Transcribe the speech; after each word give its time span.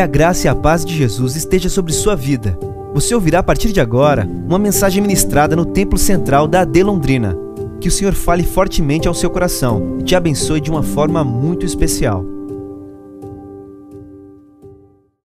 Que 0.00 0.04
a 0.04 0.06
graça 0.06 0.46
e 0.46 0.48
a 0.48 0.54
paz 0.54 0.82
de 0.82 0.96
Jesus 0.96 1.36
esteja 1.36 1.68
sobre 1.68 1.92
sua 1.92 2.16
vida. 2.16 2.58
Você 2.94 3.14
ouvirá 3.14 3.40
a 3.40 3.42
partir 3.42 3.70
de 3.70 3.82
agora 3.82 4.24
uma 4.24 4.58
mensagem 4.58 5.02
ministrada 5.02 5.54
no 5.54 5.66
Templo 5.66 5.98
Central 5.98 6.48
da 6.48 6.62
AD 6.62 6.82
Londrina. 6.82 7.36
Que 7.82 7.88
o 7.88 7.90
Senhor 7.90 8.14
fale 8.14 8.42
fortemente 8.42 9.06
ao 9.06 9.12
seu 9.12 9.28
coração 9.28 9.98
e 10.00 10.02
te 10.02 10.16
abençoe 10.16 10.58
de 10.58 10.70
uma 10.70 10.82
forma 10.82 11.22
muito 11.22 11.66
especial. 11.66 12.24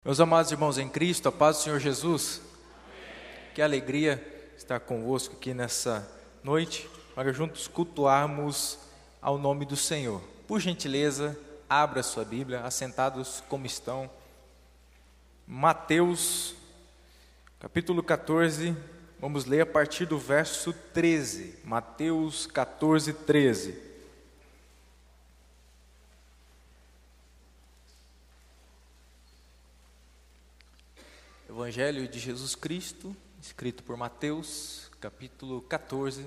Meus 0.02 0.18
amados 0.18 0.50
irmãos 0.50 0.78
em 0.78 0.88
Cristo, 0.88 1.28
a 1.28 1.32
paz 1.32 1.58
do 1.58 1.62
Senhor 1.64 1.78
Jesus. 1.78 2.40
Que 3.54 3.60
alegria 3.60 4.18
estar 4.56 4.80
convosco 4.80 5.34
aqui 5.36 5.52
nessa 5.52 6.08
noite 6.42 6.88
para 7.14 7.34
juntos 7.34 7.68
cultuarmos 7.68 8.78
ao 9.20 9.36
nome 9.36 9.66
do 9.66 9.76
Senhor. 9.76 10.22
Por 10.48 10.58
gentileza, 10.58 11.38
abra 11.68 12.02
sua 12.02 12.24
Bíblia, 12.24 12.60
assentados 12.60 13.44
como 13.46 13.66
estão. 13.66 14.08
Mateus, 15.46 16.54
capítulo 17.61 18.03
14, 18.03 18.75
vamos 19.21 19.44
ler 19.44 19.61
a 19.61 19.67
partir 19.67 20.07
do 20.07 20.18
verso 20.18 20.72
13. 20.72 21.58
Mateus 21.62 22.46
14, 22.46 23.12
13. 23.12 23.79
Evangelho 31.46 32.08
de 32.08 32.19
Jesus 32.19 32.55
Cristo, 32.55 33.14
escrito 33.41 33.83
por 33.83 33.98
Mateus, 33.98 34.91
capítulo 34.98 35.61
14, 35.61 36.27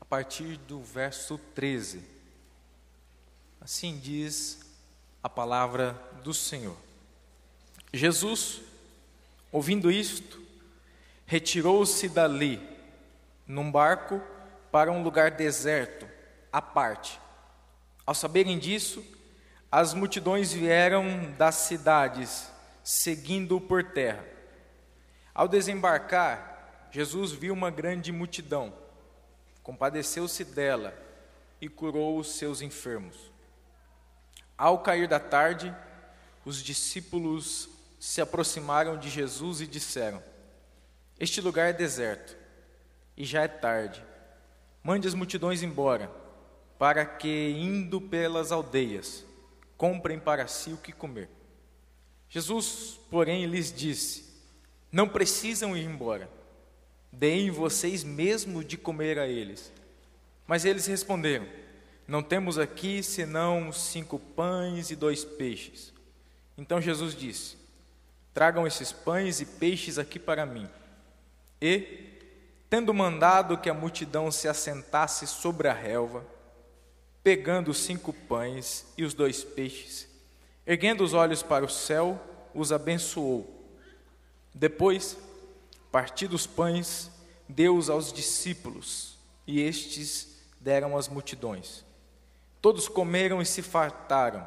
a 0.00 0.04
partir 0.04 0.56
do 0.56 0.82
verso 0.82 1.38
13. 1.54 2.02
Assim 3.60 3.96
diz 3.96 4.60
a 5.22 5.28
palavra 5.28 5.92
do 6.24 6.34
Senhor. 6.34 6.83
Jesus, 7.94 8.60
ouvindo 9.52 9.88
isto, 9.88 10.42
retirou-se 11.24 12.08
dali 12.08 12.60
num 13.46 13.70
barco 13.70 14.20
para 14.72 14.90
um 14.90 15.00
lugar 15.00 15.30
deserto, 15.30 16.04
à 16.52 16.60
parte. 16.60 17.20
Ao 18.04 18.12
saberem 18.12 18.58
disso, 18.58 19.04
as 19.70 19.94
multidões 19.94 20.52
vieram 20.52 21.32
das 21.38 21.54
cidades, 21.54 22.50
seguindo-o 22.82 23.60
por 23.60 23.84
terra. 23.84 24.24
Ao 25.32 25.46
desembarcar, 25.46 26.88
Jesus 26.90 27.30
viu 27.30 27.54
uma 27.54 27.70
grande 27.70 28.10
multidão, 28.10 28.74
compadeceu-se 29.62 30.44
dela 30.44 30.92
e 31.60 31.68
curou 31.68 32.18
os 32.18 32.34
seus 32.34 32.60
enfermos. 32.60 33.30
Ao 34.58 34.80
cair 34.80 35.06
da 35.06 35.20
tarde, 35.20 35.72
os 36.44 36.60
discípulos 36.60 37.68
se 38.04 38.20
aproximaram 38.20 38.98
de 38.98 39.08
Jesus 39.08 39.62
e 39.62 39.66
disseram: 39.66 40.22
Este 41.18 41.40
lugar 41.40 41.70
é 41.70 41.72
deserto 41.72 42.36
e 43.16 43.24
já 43.24 43.42
é 43.42 43.48
tarde. 43.48 44.04
Mande 44.82 45.08
as 45.08 45.14
multidões 45.14 45.62
embora, 45.62 46.10
para 46.78 47.06
que, 47.06 47.52
indo 47.58 48.02
pelas 48.02 48.52
aldeias, 48.52 49.24
comprem 49.78 50.18
para 50.18 50.46
si 50.46 50.70
o 50.70 50.76
que 50.76 50.92
comer. 50.92 51.30
Jesus, 52.28 53.00
porém, 53.10 53.46
lhes 53.46 53.72
disse: 53.72 54.26
Não 54.92 55.08
precisam 55.08 55.74
ir 55.74 55.86
embora, 55.86 56.28
deem 57.10 57.50
vocês 57.50 58.04
mesmo 58.04 58.62
de 58.62 58.76
comer 58.76 59.18
a 59.18 59.26
eles. 59.26 59.72
Mas 60.46 60.66
eles 60.66 60.84
responderam: 60.84 61.48
Não 62.06 62.22
temos 62.22 62.58
aqui 62.58 63.02
senão 63.02 63.72
cinco 63.72 64.18
pães 64.18 64.90
e 64.90 64.94
dois 64.94 65.24
peixes. 65.24 65.90
Então 66.58 66.82
Jesus 66.82 67.16
disse: 67.16 67.63
Tragam 68.34 68.66
esses 68.66 68.90
pães 68.90 69.40
e 69.40 69.46
peixes 69.46 69.96
aqui 69.96 70.18
para 70.18 70.44
mim. 70.44 70.68
E, 71.62 72.18
tendo 72.68 72.92
mandado 72.92 73.56
que 73.56 73.70
a 73.70 73.74
multidão 73.74 74.32
se 74.32 74.48
assentasse 74.48 75.24
sobre 75.24 75.68
a 75.68 75.72
relva, 75.72 76.26
pegando 77.22 77.70
os 77.70 77.78
cinco 77.78 78.12
pães 78.12 78.86
e 78.98 79.04
os 79.04 79.14
dois 79.14 79.44
peixes, 79.44 80.08
erguendo 80.66 81.04
os 81.04 81.14
olhos 81.14 81.44
para 81.44 81.64
o 81.64 81.68
céu, 81.68 82.20
os 82.52 82.72
abençoou. 82.72 83.72
Depois, 84.52 85.16
partindo 85.92 86.34
os 86.34 86.46
pães, 86.46 87.10
deu-os 87.48 87.88
aos 87.88 88.12
discípulos, 88.12 89.16
e 89.46 89.60
estes 89.60 90.42
deram 90.60 90.96
às 90.96 91.08
multidões. 91.08 91.84
Todos 92.60 92.88
comeram 92.88 93.40
e 93.40 93.46
se 93.46 93.62
fartaram, 93.62 94.46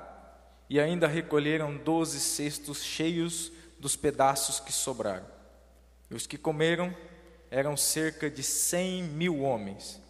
e 0.69 0.77
ainda 0.77 1.07
recolheram 1.07 1.77
doze 1.77 2.19
cestos 2.19 2.83
cheios 2.83 3.51
dos 3.79 3.95
pedaços 3.95 4.59
que 4.59 4.71
sobraram. 4.71 5.25
E 6.09 6.15
os 6.15 6.25
que 6.25 6.37
comeram 6.37 6.95
eram 7.49 7.77
cerca 7.77 8.29
de 8.29 8.43
cem 8.43 9.03
mil 9.03 9.41
homens, 9.41 10.01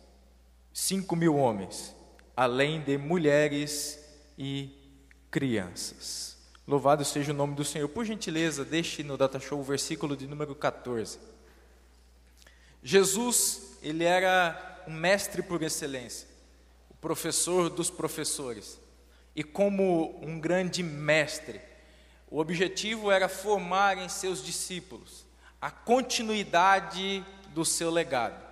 cinco 0.74 1.16
mil 1.16 1.36
homens, 1.36 1.96
além 2.36 2.82
de 2.82 2.98
mulheres 2.98 4.00
e 4.38 4.72
crianças. 5.30 6.38
Louvado 6.68 7.06
seja 7.06 7.32
o 7.32 7.36
nome 7.36 7.56
do 7.56 7.64
Senhor. 7.64 7.88
Por 7.88 8.06
gentileza, 8.06 8.66
deixe 8.66 9.02
no 9.02 9.18
Data 9.18 9.40
Show 9.40 9.60
o 9.60 9.64
versículo 9.64 10.18
de 10.18 10.28
número 10.28 10.54
14. 10.54 11.20
Jesus, 12.84 13.78
ele 13.82 14.04
era 14.04 14.84
um 14.88 14.94
mestre 14.94 15.42
por 15.42 15.62
excelência, 15.62 16.28
o 16.90 16.96
professor 16.96 17.70
dos 17.70 17.90
professores. 17.90 18.80
E 19.36 19.44
como 19.44 20.20
um 20.22 20.40
grande 20.40 20.82
mestre, 20.82 21.62
o 22.30 22.40
objetivo 22.40 23.10
era 23.10 23.30
formar 23.30 23.98
em 23.98 24.10
seus 24.10 24.44
discípulos 24.44 25.26
a 25.62 25.72
continuidade 25.72 27.26
do 27.50 27.64
seu 27.64 27.90
legado. 27.90 28.46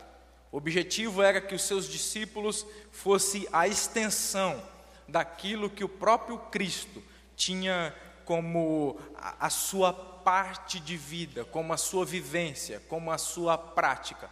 O 0.52 0.58
objetivo 0.58 1.22
era 1.22 1.42
que 1.42 1.54
os 1.54 1.64
seus 1.64 1.88
discípulos 1.88 2.66
fossem 2.92 3.46
a 3.52 3.68
extensão 3.68 4.64
daquilo 5.08 5.70
que 5.70 5.84
o 5.84 5.90
próprio 5.90 6.38
Cristo 6.38 7.04
tinha 7.36 7.94
como 8.24 8.98
a, 9.16 9.50
sua 9.50 9.94
parte 9.94 10.80
de 10.80 10.98
vida, 10.98 11.44
como 11.46 11.74
a 11.74 11.78
sua 11.78 12.06
vivência, 12.06 12.82
como 12.88 13.12
a 13.12 13.18
sua 13.18 13.58
prática. 13.58 14.30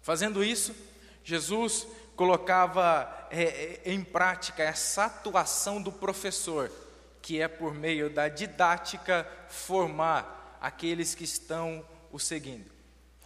Fazendo 0.00 0.42
isso, 0.42 0.74
Jesus 1.22 1.86
colocava 2.16 3.28
é, 3.30 3.80
é 3.84 3.92
em 3.92 4.02
prática 4.02 4.62
essa 4.62 5.04
atuação 5.04 5.80
do 5.80 5.92
professor 5.92 6.70
que 7.26 7.40
é 7.40 7.48
por 7.48 7.74
meio 7.74 8.08
da 8.08 8.28
didática 8.28 9.28
formar 9.48 10.56
aqueles 10.60 11.12
que 11.12 11.24
estão 11.24 11.84
o 12.12 12.20
seguindo. 12.20 12.70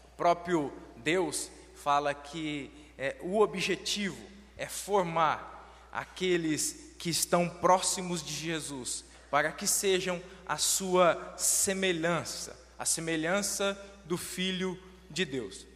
O 0.03 0.16
próprio 0.16 0.72
Deus 0.97 1.50
fala 1.75 2.15
que 2.15 2.72
é, 2.97 3.19
o 3.21 3.41
objetivo 3.41 4.16
é 4.56 4.66
formar 4.66 5.87
aqueles 5.93 6.94
que 6.99 7.10
estão 7.10 7.47
próximos 7.47 8.25
de 8.25 8.33
Jesus, 8.33 9.05
para 9.31 9.53
que 9.53 9.66
sejam 9.66 10.19
a 10.47 10.56
sua 10.56 11.34
semelhança, 11.37 12.59
a 12.78 12.87
semelhança 12.87 13.78
do 14.06 14.16
Filho 14.16 14.83
de 15.10 15.27
Deus. 15.27 15.66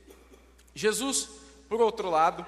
Jesus, 0.75 1.29
por 1.69 1.79
outro 1.79 2.09
lado, 2.09 2.47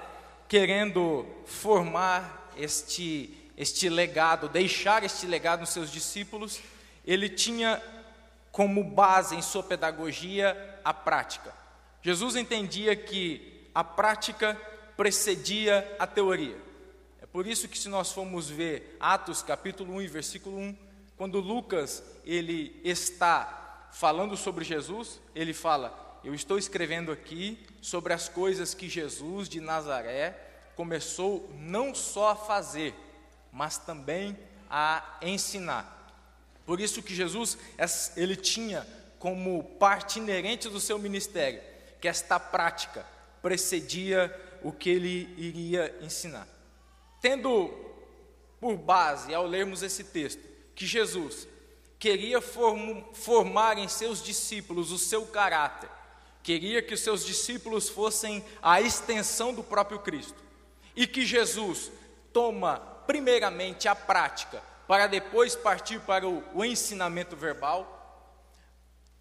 querendo 0.48 1.26
formar 1.44 2.50
este 2.56 3.45
este 3.56 3.88
legado, 3.88 4.48
deixar 4.48 5.02
este 5.02 5.26
legado 5.26 5.60
nos 5.60 5.70
seus 5.70 5.90
discípulos, 5.90 6.60
ele 7.04 7.28
tinha 7.28 7.82
como 8.52 8.82
base 8.82 9.34
em 9.34 9.42
sua 9.42 9.62
pedagogia 9.62 10.80
a 10.84 10.92
prática. 10.92 11.54
Jesus 12.02 12.36
entendia 12.36 12.94
que 12.94 13.68
a 13.74 13.84
prática 13.84 14.54
precedia 14.96 15.96
a 15.98 16.06
teoria. 16.06 16.56
É 17.20 17.26
por 17.26 17.46
isso 17.46 17.68
que 17.68 17.78
se 17.78 17.88
nós 17.88 18.12
formos 18.12 18.48
ver 18.48 18.96
Atos 18.98 19.42
capítulo 19.42 19.94
1 19.94 20.08
versículo 20.08 20.58
1, 20.58 20.76
quando 21.16 21.40
Lucas 21.40 22.02
ele 22.24 22.80
está 22.84 23.88
falando 23.92 24.36
sobre 24.36 24.64
Jesus, 24.64 25.20
ele 25.34 25.52
fala: 25.52 26.20
"Eu 26.24 26.34
estou 26.34 26.58
escrevendo 26.58 27.12
aqui 27.12 27.58
sobre 27.82 28.12
as 28.12 28.28
coisas 28.28 28.74
que 28.74 28.88
Jesus 28.88 29.48
de 29.48 29.60
Nazaré 29.60 30.38
começou 30.74 31.50
não 31.58 31.94
só 31.94 32.30
a 32.30 32.36
fazer, 32.36 32.94
mas 33.56 33.78
também 33.78 34.38
a 34.68 35.16
ensinar. 35.22 36.12
Por 36.66 36.78
isso 36.78 37.02
que 37.02 37.14
Jesus, 37.14 37.56
ele 38.14 38.36
tinha 38.36 38.86
como 39.18 39.64
parte 39.64 40.18
inerente 40.18 40.68
do 40.68 40.78
seu 40.78 40.98
ministério, 40.98 41.62
que 41.98 42.06
esta 42.06 42.38
prática 42.38 43.06
precedia 43.40 44.30
o 44.62 44.70
que 44.70 44.90
ele 44.90 45.34
iria 45.38 45.96
ensinar. 46.02 46.46
Tendo 47.22 47.68
por 48.60 48.76
base, 48.76 49.32
ao 49.32 49.46
lermos 49.46 49.82
esse 49.82 50.04
texto, 50.04 50.42
que 50.74 50.84
Jesus 50.84 51.48
queria 51.98 52.42
formar 52.42 53.78
em 53.78 53.88
seus 53.88 54.22
discípulos 54.22 54.92
o 54.92 54.98
seu 54.98 55.24
caráter, 55.24 55.88
queria 56.42 56.82
que 56.82 56.92
os 56.92 57.00
seus 57.00 57.24
discípulos 57.24 57.88
fossem 57.88 58.44
a 58.60 58.82
extensão 58.82 59.54
do 59.54 59.64
próprio 59.64 60.00
Cristo, 60.00 60.44
e 60.94 61.06
que 61.06 61.24
Jesus 61.24 61.90
toma 62.34 62.95
primeiramente 63.06 63.88
a 63.88 63.94
prática 63.94 64.62
para 64.86 65.06
depois 65.06 65.56
partir 65.56 66.00
para 66.00 66.28
o, 66.28 66.42
o 66.54 66.64
ensinamento 66.64 67.36
verbal. 67.36 67.92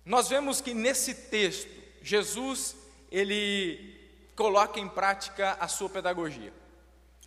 Nós 0.06 0.30
vemos 0.30 0.62
que 0.62 0.74
nesse 0.74 1.14
texto, 1.14 1.70
Jesus, 2.02 2.76
ele 3.12 3.96
coloca 4.36 4.80
em 4.80 4.88
prática 4.88 5.58
a 5.60 5.68
sua 5.68 5.90
pedagogia. 5.90 6.54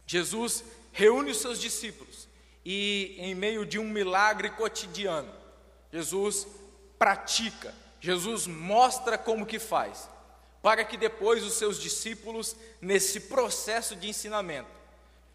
Jesus 0.06 0.64
reúne 0.92 1.32
os 1.32 1.38
seus 1.38 1.60
discípulos 1.60 2.28
e, 2.64 3.16
em 3.18 3.34
meio 3.34 3.66
de 3.66 3.78
um 3.78 3.88
milagre 3.88 4.50
cotidiano, 4.50 5.32
Jesus 5.92 6.46
pratica, 6.98 7.74
Jesus 8.00 8.46
mostra 8.46 9.18
como 9.18 9.46
que 9.46 9.58
faz, 9.58 10.08
para 10.62 10.84
que 10.84 10.96
depois 10.96 11.42
os 11.42 11.54
seus 11.54 11.80
discípulos, 11.80 12.54
nesse 12.80 13.20
processo 13.20 13.96
de 13.96 14.08
ensinamento, 14.08 14.70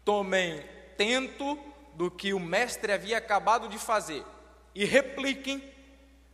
tomem 0.04 0.64
tento 0.96 1.58
do 1.94 2.10
que 2.10 2.32
o 2.32 2.40
mestre 2.40 2.92
havia 2.92 3.18
acabado 3.18 3.68
de 3.68 3.78
fazer 3.78 4.24
e 4.74 4.84
repliquem 4.84 5.62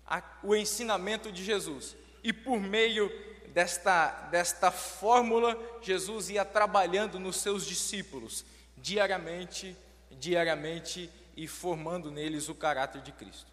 a, 0.07 0.23
o 0.43 0.55
ensinamento 0.55 1.31
de 1.31 1.45
Jesus. 1.45 1.97
E 2.23 2.33
por 2.33 2.59
meio 2.59 3.11
desta, 3.53 4.29
desta 4.31 4.71
fórmula, 4.71 5.59
Jesus 5.83 6.31
ia 6.31 6.45
trabalhando 6.45 7.19
nos 7.19 7.37
seus 7.37 7.67
discípulos 7.67 8.45
diariamente, 8.77 9.77
diariamente 10.11 11.11
e 11.37 11.47
formando 11.47 12.11
neles 12.11 12.49
o 12.49 12.55
caráter 12.55 13.03
de 13.03 13.13
Cristo. 13.13 13.51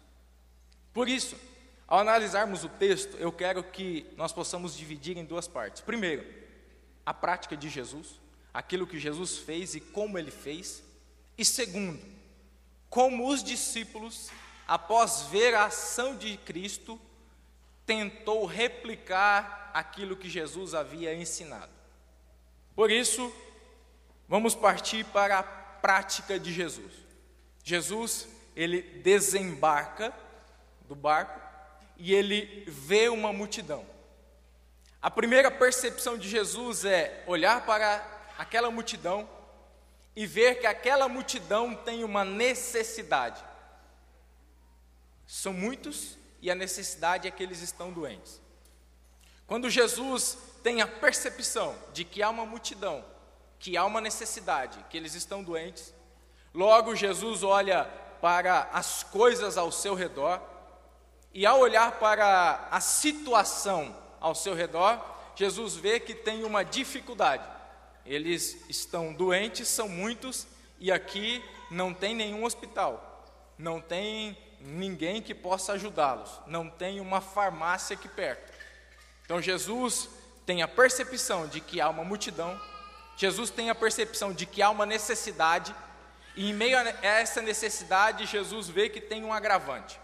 Por 0.92 1.08
isso, 1.08 1.36
ao 1.86 2.00
analisarmos 2.00 2.64
o 2.64 2.68
texto, 2.68 3.16
eu 3.18 3.32
quero 3.32 3.62
que 3.62 4.06
nós 4.16 4.32
possamos 4.32 4.76
dividir 4.76 5.16
em 5.16 5.24
duas 5.24 5.46
partes. 5.46 5.80
Primeiro, 5.80 6.26
a 7.04 7.14
prática 7.14 7.56
de 7.56 7.68
Jesus, 7.68 8.20
aquilo 8.52 8.86
que 8.86 8.98
Jesus 8.98 9.38
fez 9.38 9.74
e 9.74 9.80
como 9.80 10.18
ele 10.18 10.30
fez. 10.30 10.82
E 11.38 11.44
segundo, 11.44 12.02
como 12.90 13.28
os 13.28 13.44
discípulos, 13.44 14.28
após 14.66 15.22
ver 15.30 15.54
a 15.54 15.66
ação 15.66 16.16
de 16.16 16.36
Cristo, 16.38 17.00
tentou 17.86 18.44
replicar 18.44 19.70
aquilo 19.72 20.16
que 20.16 20.28
Jesus 20.28 20.74
havia 20.74 21.14
ensinado. 21.14 21.70
Por 22.74 22.90
isso, 22.90 23.32
vamos 24.28 24.56
partir 24.56 25.04
para 25.06 25.38
a 25.38 25.42
prática 25.42 26.40
de 26.40 26.52
Jesus. 26.52 26.92
Jesus, 27.62 28.26
ele 28.56 28.82
desembarca 28.82 30.12
do 30.88 30.96
barco 30.96 31.40
e 31.96 32.12
ele 32.12 32.64
vê 32.66 33.08
uma 33.08 33.32
multidão. 33.32 33.86
A 35.00 35.10
primeira 35.10 35.50
percepção 35.50 36.18
de 36.18 36.28
Jesus 36.28 36.84
é 36.84 37.22
olhar 37.28 37.64
para 37.64 38.04
aquela 38.36 38.70
multidão 38.70 39.28
e 40.18 40.26
ver 40.26 40.58
que 40.58 40.66
aquela 40.66 41.08
multidão 41.08 41.76
tem 41.76 42.02
uma 42.02 42.24
necessidade. 42.24 43.40
São 45.24 45.52
muitos 45.52 46.18
e 46.42 46.50
a 46.50 46.56
necessidade 46.56 47.28
é 47.28 47.30
que 47.30 47.40
eles 47.40 47.62
estão 47.62 47.92
doentes. 47.92 48.40
Quando 49.46 49.70
Jesus 49.70 50.36
tem 50.60 50.80
a 50.80 50.88
percepção 50.88 51.72
de 51.92 52.02
que 52.04 52.20
há 52.20 52.30
uma 52.30 52.44
multidão, 52.44 53.04
que 53.60 53.76
há 53.76 53.84
uma 53.84 54.00
necessidade, 54.00 54.84
que 54.90 54.96
eles 54.96 55.14
estão 55.14 55.40
doentes, 55.40 55.94
logo 56.52 56.96
Jesus 56.96 57.44
olha 57.44 57.84
para 58.20 58.68
as 58.72 59.04
coisas 59.04 59.56
ao 59.56 59.70
seu 59.70 59.94
redor, 59.94 60.42
e 61.32 61.46
ao 61.46 61.60
olhar 61.60 61.92
para 62.00 62.66
a 62.72 62.80
situação 62.80 63.96
ao 64.18 64.34
seu 64.34 64.52
redor, 64.52 65.00
Jesus 65.36 65.76
vê 65.76 66.00
que 66.00 66.12
tem 66.12 66.42
uma 66.42 66.64
dificuldade. 66.64 67.57
Eles 68.08 68.64
estão 68.70 69.12
doentes, 69.12 69.68
são 69.68 69.86
muitos, 69.86 70.46
e 70.80 70.90
aqui 70.90 71.44
não 71.70 71.92
tem 71.92 72.14
nenhum 72.14 72.42
hospital, 72.42 73.22
não 73.58 73.82
tem 73.82 74.34
ninguém 74.60 75.20
que 75.20 75.34
possa 75.34 75.74
ajudá-los, 75.74 76.30
não 76.46 76.70
tem 76.70 77.00
uma 77.00 77.20
farmácia 77.20 77.94
aqui 77.94 78.08
perto. 78.08 78.50
Então 79.24 79.42
Jesus 79.42 80.08
tem 80.46 80.62
a 80.62 80.68
percepção 80.68 81.46
de 81.46 81.60
que 81.60 81.82
há 81.82 81.90
uma 81.90 82.02
multidão, 82.02 82.58
Jesus 83.14 83.50
tem 83.50 83.68
a 83.68 83.74
percepção 83.74 84.32
de 84.32 84.46
que 84.46 84.62
há 84.62 84.70
uma 84.70 84.86
necessidade, 84.86 85.74
e 86.34 86.48
em 86.48 86.54
meio 86.54 86.78
a 86.78 86.88
essa 87.02 87.42
necessidade, 87.42 88.24
Jesus 88.24 88.68
vê 88.68 88.88
que 88.88 89.02
tem 89.02 89.22
um 89.22 89.34
agravante. 89.34 90.00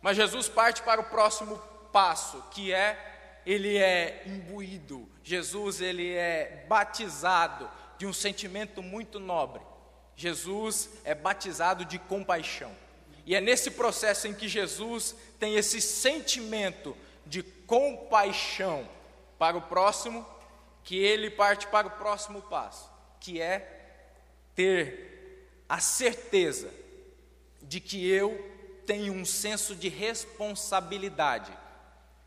Mas 0.00 0.16
Jesus 0.16 0.48
parte 0.48 0.82
para 0.82 1.00
o 1.00 1.04
próximo 1.04 1.56
passo, 1.92 2.40
que 2.52 2.72
é 2.72 3.11
ele 3.44 3.76
é 3.76 4.22
imbuído. 4.26 5.08
Jesus 5.22 5.80
ele 5.80 6.12
é 6.12 6.64
batizado 6.68 7.68
de 7.98 8.06
um 8.06 8.12
sentimento 8.12 8.82
muito 8.82 9.18
nobre. 9.18 9.62
Jesus 10.16 10.88
é 11.04 11.14
batizado 11.14 11.84
de 11.84 11.98
compaixão. 11.98 12.72
E 13.24 13.34
é 13.34 13.40
nesse 13.40 13.70
processo 13.70 14.26
em 14.26 14.34
que 14.34 14.48
Jesus 14.48 15.14
tem 15.38 15.56
esse 15.56 15.80
sentimento 15.80 16.96
de 17.26 17.42
compaixão 17.42 18.88
para 19.38 19.56
o 19.56 19.62
próximo, 19.62 20.26
que 20.84 20.96
ele 20.96 21.30
parte 21.30 21.66
para 21.68 21.86
o 21.86 21.90
próximo 21.92 22.42
passo, 22.42 22.90
que 23.20 23.40
é 23.40 23.80
ter 24.54 25.54
a 25.68 25.78
certeza 25.78 26.70
de 27.62 27.80
que 27.80 28.08
eu 28.08 28.50
tenho 28.84 29.12
um 29.12 29.24
senso 29.24 29.74
de 29.74 29.88
responsabilidade 29.88 31.52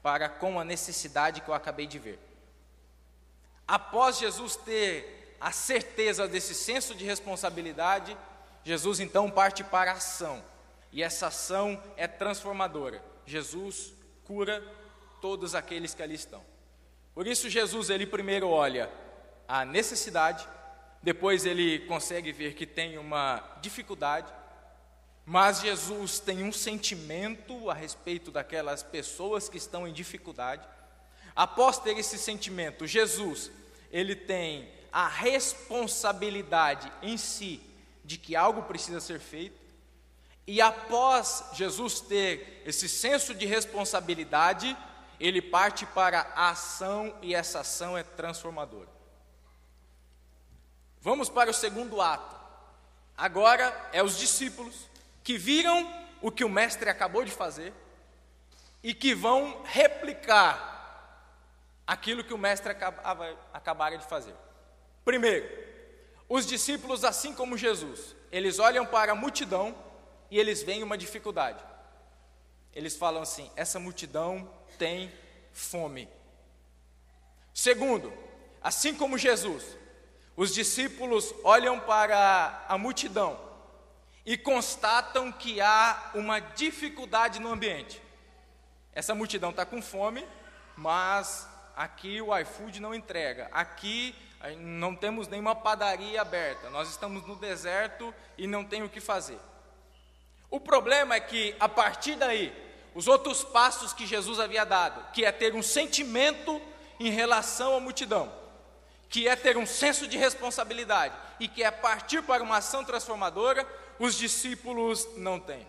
para 0.05 0.29
com 0.29 0.59
a 0.59 0.63
necessidade 0.63 1.41
que 1.41 1.49
eu 1.49 1.53
acabei 1.55 1.87
de 1.87 1.97
ver. 1.97 2.19
Após 3.67 4.19
Jesus 4.19 4.55
ter 4.55 5.35
a 5.41 5.51
certeza 5.51 6.27
desse 6.27 6.53
senso 6.53 6.93
de 6.93 7.03
responsabilidade, 7.03 8.15
Jesus 8.63 8.99
então 8.99 9.31
parte 9.31 9.63
para 9.63 9.89
a 9.89 9.95
ação 9.95 10.43
e 10.91 11.01
essa 11.01 11.25
ação 11.25 11.81
é 11.97 12.05
transformadora. 12.05 13.03
Jesus 13.25 13.95
cura 14.25 14.63
todos 15.19 15.55
aqueles 15.55 15.95
que 15.95 16.03
ali 16.03 16.13
estão. 16.13 16.45
Por 17.15 17.25
isso 17.25 17.49
Jesus 17.49 17.89
ele 17.89 18.05
primeiro 18.05 18.47
olha 18.47 18.91
a 19.47 19.65
necessidade, 19.65 20.47
depois 21.01 21.47
ele 21.47 21.79
consegue 21.87 22.31
ver 22.31 22.53
que 22.53 22.67
tem 22.67 22.99
uma 22.99 23.41
dificuldade, 23.59 24.31
mas 25.25 25.61
Jesus 25.61 26.19
tem 26.19 26.43
um 26.43 26.51
sentimento 26.51 27.69
a 27.69 27.73
respeito 27.73 28.29
daquelas 28.29 28.83
pessoas 28.83 29.49
que 29.49 29.57
estão 29.57 29.87
em 29.87 29.93
dificuldade. 29.93 30.67
Após 31.35 31.79
ter 31.79 31.97
esse 31.97 32.17
sentimento, 32.17 32.85
Jesus, 32.85 33.51
ele 33.91 34.15
tem 34.15 34.69
a 34.91 35.07
responsabilidade 35.07 36.91
em 37.01 37.17
si 37.17 37.59
de 38.03 38.17
que 38.17 38.35
algo 38.35 38.63
precisa 38.63 39.01
ser 39.01 39.19
feito. 39.19 39.59
E 40.45 40.61
após 40.61 41.43
Jesus 41.53 41.99
ter 41.99 42.61
esse 42.63 42.87
senso 42.87 43.33
de 43.33 43.47
responsabilidade, 43.47 44.77
ele 45.19 45.41
parte 45.41 45.87
para 45.87 46.21
a 46.35 46.49
ação 46.51 47.15
e 47.23 47.33
essa 47.33 47.61
ação 47.61 47.97
é 47.97 48.03
transformadora. 48.03 48.89
Vamos 51.01 51.29
para 51.29 51.49
o 51.49 51.53
segundo 51.53 51.99
ato. 51.99 52.35
Agora 53.17 53.89
é 53.91 54.03
os 54.03 54.17
discípulos 54.17 54.87
que 55.25 55.39
viram 55.39 55.91
o 56.21 56.31
que 56.31 56.43
o 56.43 56.49
mestre 56.49 56.87
acabou 56.87 57.25
de 57.25 57.31
fazer 57.31 57.73
e 58.83 58.93
que 58.93 59.15
vão 59.15 59.63
replicar 59.63 60.71
aquilo 61.85 62.23
que 62.23 62.33
o 62.33 62.37
mestre 62.37 62.71
acabava, 62.71 63.35
acabara 63.51 63.97
de 63.97 64.05
fazer. 64.05 64.35
Primeiro, 65.03 65.49
os 66.29 66.45
discípulos, 66.45 67.03
assim 67.03 67.33
como 67.33 67.57
Jesus, 67.57 68.15
eles 68.31 68.59
olham 68.59 68.85
para 68.85 69.13
a 69.13 69.15
multidão 69.15 69.75
e 70.29 70.37
eles 70.37 70.61
veem 70.61 70.83
uma 70.83 70.97
dificuldade. 70.97 71.63
Eles 72.71 72.95
falam 72.95 73.23
assim: 73.23 73.49
essa 73.55 73.79
multidão 73.79 74.47
tem 74.77 75.11
fome. 75.51 76.07
Segundo, 77.51 78.13
assim 78.61 78.93
como 78.93 79.17
Jesus, 79.17 79.75
os 80.37 80.53
discípulos 80.53 81.33
olham 81.43 81.79
para 81.79 82.63
a 82.67 82.77
multidão 82.77 83.44
e 84.25 84.37
constatam 84.37 85.31
que 85.31 85.61
há 85.61 86.11
uma 86.15 86.39
dificuldade 86.39 87.39
no 87.39 87.51
ambiente. 87.51 88.01
Essa 88.93 89.13
multidão 89.13 89.51
está 89.51 89.65
com 89.65 89.81
fome, 89.81 90.25
mas 90.75 91.47
aqui 91.75 92.21
o 92.21 92.35
iFood 92.37 92.79
não 92.79 92.95
entrega. 92.95 93.49
Aqui 93.51 94.15
não 94.57 94.95
temos 94.95 95.27
nenhuma 95.27 95.55
padaria 95.55 96.21
aberta. 96.21 96.69
Nós 96.69 96.89
estamos 96.89 97.25
no 97.27 97.35
deserto 97.35 98.13
e 98.37 98.47
não 98.47 98.63
tem 98.63 98.83
o 98.83 98.89
que 98.89 98.99
fazer. 98.99 99.39
O 100.49 100.59
problema 100.59 101.15
é 101.15 101.19
que, 101.19 101.55
a 101.59 101.67
partir 101.67 102.15
daí, 102.15 102.53
os 102.93 103.07
outros 103.07 103.43
passos 103.43 103.93
que 103.93 104.07
Jesus 104.07 104.39
havia 104.39 104.65
dado, 104.65 105.11
que 105.11 105.25
é 105.25 105.31
ter 105.31 105.53
um 105.53 105.61
sentimento 105.61 106.61
em 106.99 107.09
relação 107.09 107.75
à 107.75 107.79
multidão, 107.79 108.31
que 109.09 109.27
é 109.27 109.35
ter 109.35 109.57
um 109.57 109.65
senso 109.65 110.07
de 110.07 110.17
responsabilidade 110.17 111.13
e 111.39 111.47
que 111.47 111.63
é 111.63 111.69
partir 111.69 112.21
para 112.23 112.41
uma 112.41 112.57
ação 112.57 112.85
transformadora, 112.85 113.67
os 113.99 114.15
discípulos 114.15 115.07
não 115.17 115.39
têm. 115.39 115.65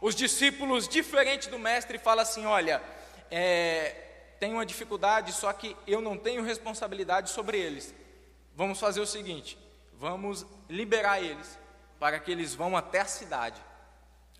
Os 0.00 0.14
discípulos, 0.14 0.88
diferente 0.88 1.48
do 1.48 1.58
mestre, 1.58 1.98
falam 1.98 2.22
assim: 2.22 2.46
olha, 2.46 2.82
é, 3.30 4.34
tem 4.40 4.52
uma 4.52 4.64
dificuldade, 4.64 5.32
só 5.32 5.52
que 5.52 5.76
eu 5.86 6.00
não 6.00 6.16
tenho 6.16 6.42
responsabilidade 6.42 7.30
sobre 7.30 7.58
eles. 7.58 7.94
Vamos 8.56 8.80
fazer 8.80 9.00
o 9.00 9.06
seguinte: 9.06 9.58
vamos 9.98 10.46
liberar 10.68 11.22
eles 11.22 11.58
para 11.98 12.18
que 12.18 12.30
eles 12.30 12.54
vão 12.54 12.76
até 12.76 13.00
a 13.00 13.04
cidade. 13.04 13.60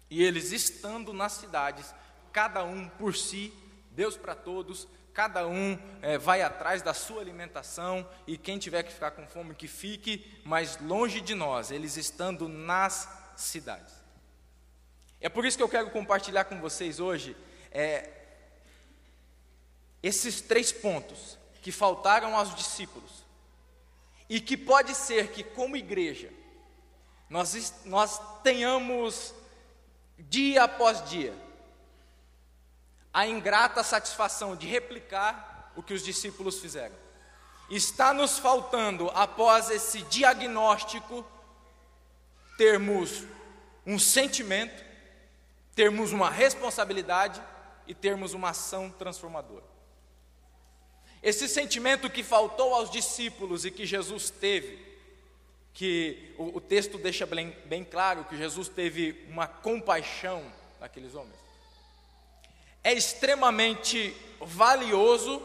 E 0.08 0.24
eles 0.24 0.50
estando 0.50 1.12
nas 1.12 1.32
cidades, 1.32 1.94
cada 2.32 2.64
um 2.64 2.88
por 2.88 3.14
si, 3.14 3.52
Deus 3.92 4.16
para 4.16 4.34
todos, 4.34 4.88
cada 5.12 5.46
um 5.46 5.78
é, 6.02 6.16
vai 6.16 6.42
atrás 6.42 6.82
da 6.82 6.94
sua 6.94 7.20
alimentação, 7.20 8.08
e 8.26 8.38
quem 8.38 8.58
tiver 8.58 8.82
que 8.82 8.92
ficar 8.92 9.10
com 9.10 9.26
fome, 9.26 9.54
que 9.54 9.68
fique, 9.68 10.40
mas 10.44 10.78
longe 10.80 11.20
de 11.20 11.34
nós, 11.34 11.70
eles 11.70 11.96
estando 11.96 12.48
nas 12.48 13.08
cidades. 13.36 13.94
É 15.20 15.28
por 15.28 15.44
isso 15.44 15.56
que 15.56 15.62
eu 15.62 15.68
quero 15.68 15.90
compartilhar 15.90 16.44
com 16.44 16.60
vocês 16.60 17.00
hoje 17.00 17.36
é, 17.70 18.08
esses 20.02 20.40
três 20.40 20.72
pontos 20.72 21.38
que 21.60 21.70
faltaram 21.70 22.36
aos 22.36 22.54
discípulos, 22.54 23.24
e 24.28 24.40
que 24.40 24.56
pode 24.56 24.94
ser 24.94 25.32
que, 25.32 25.42
como 25.42 25.76
igreja, 25.76 26.30
nós, 27.28 27.74
nós 27.84 28.20
tenhamos 28.42 29.34
dia 30.18 30.64
após 30.64 31.08
dia 31.10 31.34
a 33.12 33.26
ingrata 33.26 33.82
satisfação 33.82 34.54
de 34.54 34.66
replicar 34.66 35.72
o 35.76 35.82
que 35.82 35.94
os 35.94 36.02
discípulos 36.02 36.58
fizeram. 36.58 36.94
Está 37.68 38.12
nos 38.12 38.38
faltando, 38.38 39.10
após 39.14 39.70
esse 39.70 40.02
diagnóstico, 40.02 41.24
termos 42.56 43.24
um 43.86 43.98
sentimento, 43.98 44.84
termos 45.74 46.12
uma 46.12 46.30
responsabilidade 46.30 47.40
e 47.86 47.94
termos 47.94 48.34
uma 48.34 48.50
ação 48.50 48.90
transformadora. 48.90 49.64
Esse 51.22 51.48
sentimento 51.48 52.08
que 52.08 52.22
faltou 52.22 52.74
aos 52.74 52.90
discípulos 52.90 53.64
e 53.64 53.70
que 53.70 53.84
Jesus 53.84 54.30
teve, 54.30 54.90
que 55.72 56.34
o, 56.38 56.56
o 56.56 56.60
texto 56.60 56.98
deixa 56.98 57.26
bem, 57.26 57.56
bem 57.66 57.84
claro 57.84 58.24
que 58.24 58.36
Jesus 58.36 58.68
teve 58.68 59.24
uma 59.28 59.46
compaixão 59.46 60.42
naqueles 60.80 61.14
homens, 61.14 61.38
é 62.82 62.92
extremamente 62.92 64.16
valioso 64.40 65.42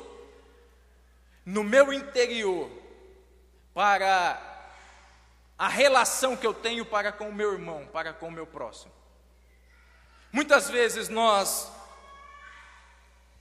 no 1.46 1.64
meu 1.64 1.94
interior 1.94 2.70
para 3.74 4.42
a 5.58 5.68
relação 5.68 6.36
que 6.36 6.48
eu 6.48 6.54
tenho 6.54 6.86
para 6.86 7.12
com 7.12 7.30
o 7.30 7.34
meu 7.34 7.54
irmão, 7.54 7.88
para 7.92 8.14
com 8.14 8.28
o 8.28 8.32
meu 8.32 8.48
próximo. 8.48 8.92
Muitas 10.32 10.70
vezes 10.70 11.08
nós, 11.08 11.72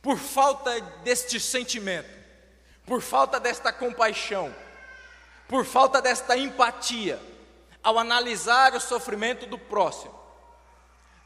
por 0.03 0.19
falta 0.19 0.81
deste 1.03 1.41
sentimento, 1.41 2.11
por 2.85 3.01
falta 3.01 3.41
desta 3.41 3.73
compaixão, 3.73 4.55
por 5.49 5.65
falta 5.65 6.01
desta 6.01 6.37
empatia, 6.37 7.21
ao 7.83 7.99
analisar 7.99 8.75
o 8.75 8.81
sofrimento 8.81 9.47
do 9.47 9.59
próximo, 9.59 10.15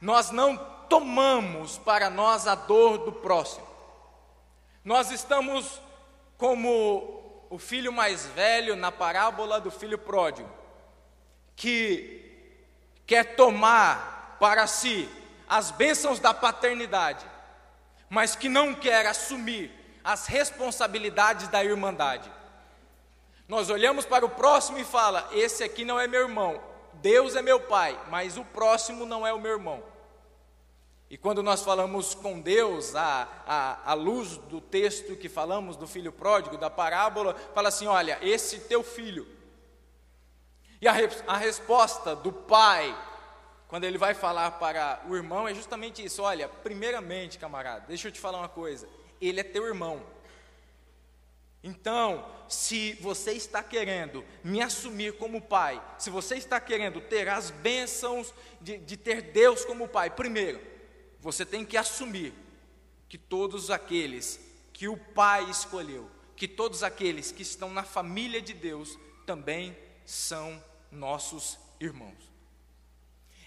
nós 0.00 0.30
não 0.30 0.77
tomamos 0.88 1.78
para 1.78 2.08
nós 2.10 2.46
a 2.46 2.54
dor 2.54 2.98
do 2.98 3.12
próximo. 3.12 3.66
Nós 4.84 5.10
estamos 5.10 5.80
como 6.36 7.46
o 7.50 7.58
filho 7.58 7.92
mais 7.92 8.26
velho 8.26 8.76
na 8.76 8.92
parábola 8.92 9.60
do 9.60 9.70
filho 9.70 9.98
pródigo, 9.98 10.48
que 11.56 12.18
quer 13.06 13.36
tomar 13.36 14.36
para 14.38 14.66
si 14.66 15.08
as 15.48 15.70
bênçãos 15.70 16.20
da 16.20 16.32
paternidade, 16.32 17.26
mas 18.08 18.36
que 18.36 18.48
não 18.48 18.74
quer 18.74 19.06
assumir 19.06 19.72
as 20.04 20.26
responsabilidades 20.26 21.48
da 21.48 21.64
irmandade. 21.64 22.30
Nós 23.48 23.70
olhamos 23.70 24.04
para 24.04 24.24
o 24.24 24.30
próximo 24.30 24.78
e 24.78 24.84
fala: 24.84 25.28
esse 25.32 25.64
aqui 25.64 25.84
não 25.84 25.98
é 25.98 26.06
meu 26.06 26.22
irmão, 26.22 26.60
Deus 26.94 27.34
é 27.34 27.42
meu 27.42 27.60
pai, 27.60 27.98
mas 28.10 28.36
o 28.36 28.44
próximo 28.44 29.06
não 29.06 29.26
é 29.26 29.32
o 29.32 29.40
meu 29.40 29.52
irmão. 29.52 29.82
E 31.10 31.16
quando 31.16 31.42
nós 31.42 31.62
falamos 31.62 32.14
com 32.14 32.38
Deus, 32.38 32.94
à, 32.94 33.80
à 33.84 33.94
luz 33.94 34.36
do 34.36 34.60
texto 34.60 35.16
que 35.16 35.28
falamos 35.28 35.74
do 35.74 35.86
filho 35.86 36.12
pródigo, 36.12 36.58
da 36.58 36.68
parábola, 36.68 37.34
fala 37.54 37.68
assim: 37.68 37.86
olha, 37.86 38.18
esse 38.20 38.60
teu 38.60 38.82
filho. 38.82 39.26
E 40.80 40.86
a, 40.86 40.92
a 41.26 41.36
resposta 41.36 42.14
do 42.14 42.30
pai, 42.30 42.96
quando 43.68 43.84
ele 43.84 43.96
vai 43.96 44.12
falar 44.12 44.52
para 44.52 45.02
o 45.08 45.16
irmão, 45.16 45.48
é 45.48 45.54
justamente 45.54 46.04
isso: 46.04 46.22
olha, 46.22 46.46
primeiramente, 46.46 47.38
camarada, 47.38 47.86
deixa 47.88 48.08
eu 48.08 48.12
te 48.12 48.20
falar 48.20 48.38
uma 48.38 48.48
coisa, 48.48 48.86
ele 49.18 49.40
é 49.40 49.44
teu 49.44 49.66
irmão. 49.66 50.02
Então, 51.62 52.24
se 52.48 52.92
você 53.00 53.32
está 53.32 53.62
querendo 53.62 54.24
me 54.44 54.62
assumir 54.62 55.16
como 55.16 55.40
pai, 55.40 55.82
se 55.98 56.10
você 56.10 56.36
está 56.36 56.60
querendo 56.60 57.00
ter 57.00 57.28
as 57.28 57.50
bênçãos 57.50 58.32
de, 58.60 58.76
de 58.76 58.96
ter 58.96 59.22
Deus 59.22 59.64
como 59.64 59.88
pai, 59.88 60.08
primeiro, 60.10 60.60
você 61.20 61.44
tem 61.44 61.64
que 61.64 61.76
assumir 61.76 62.32
que 63.08 63.18
todos 63.18 63.70
aqueles 63.70 64.40
que 64.72 64.88
o 64.88 64.96
Pai 64.96 65.48
escolheu, 65.50 66.08
que 66.36 66.46
todos 66.46 66.82
aqueles 66.82 67.32
que 67.32 67.42
estão 67.42 67.70
na 67.70 67.82
família 67.82 68.40
de 68.40 68.54
Deus 68.54 68.98
também 69.26 69.76
são 70.04 70.62
nossos 70.90 71.58
irmãos. 71.80 72.28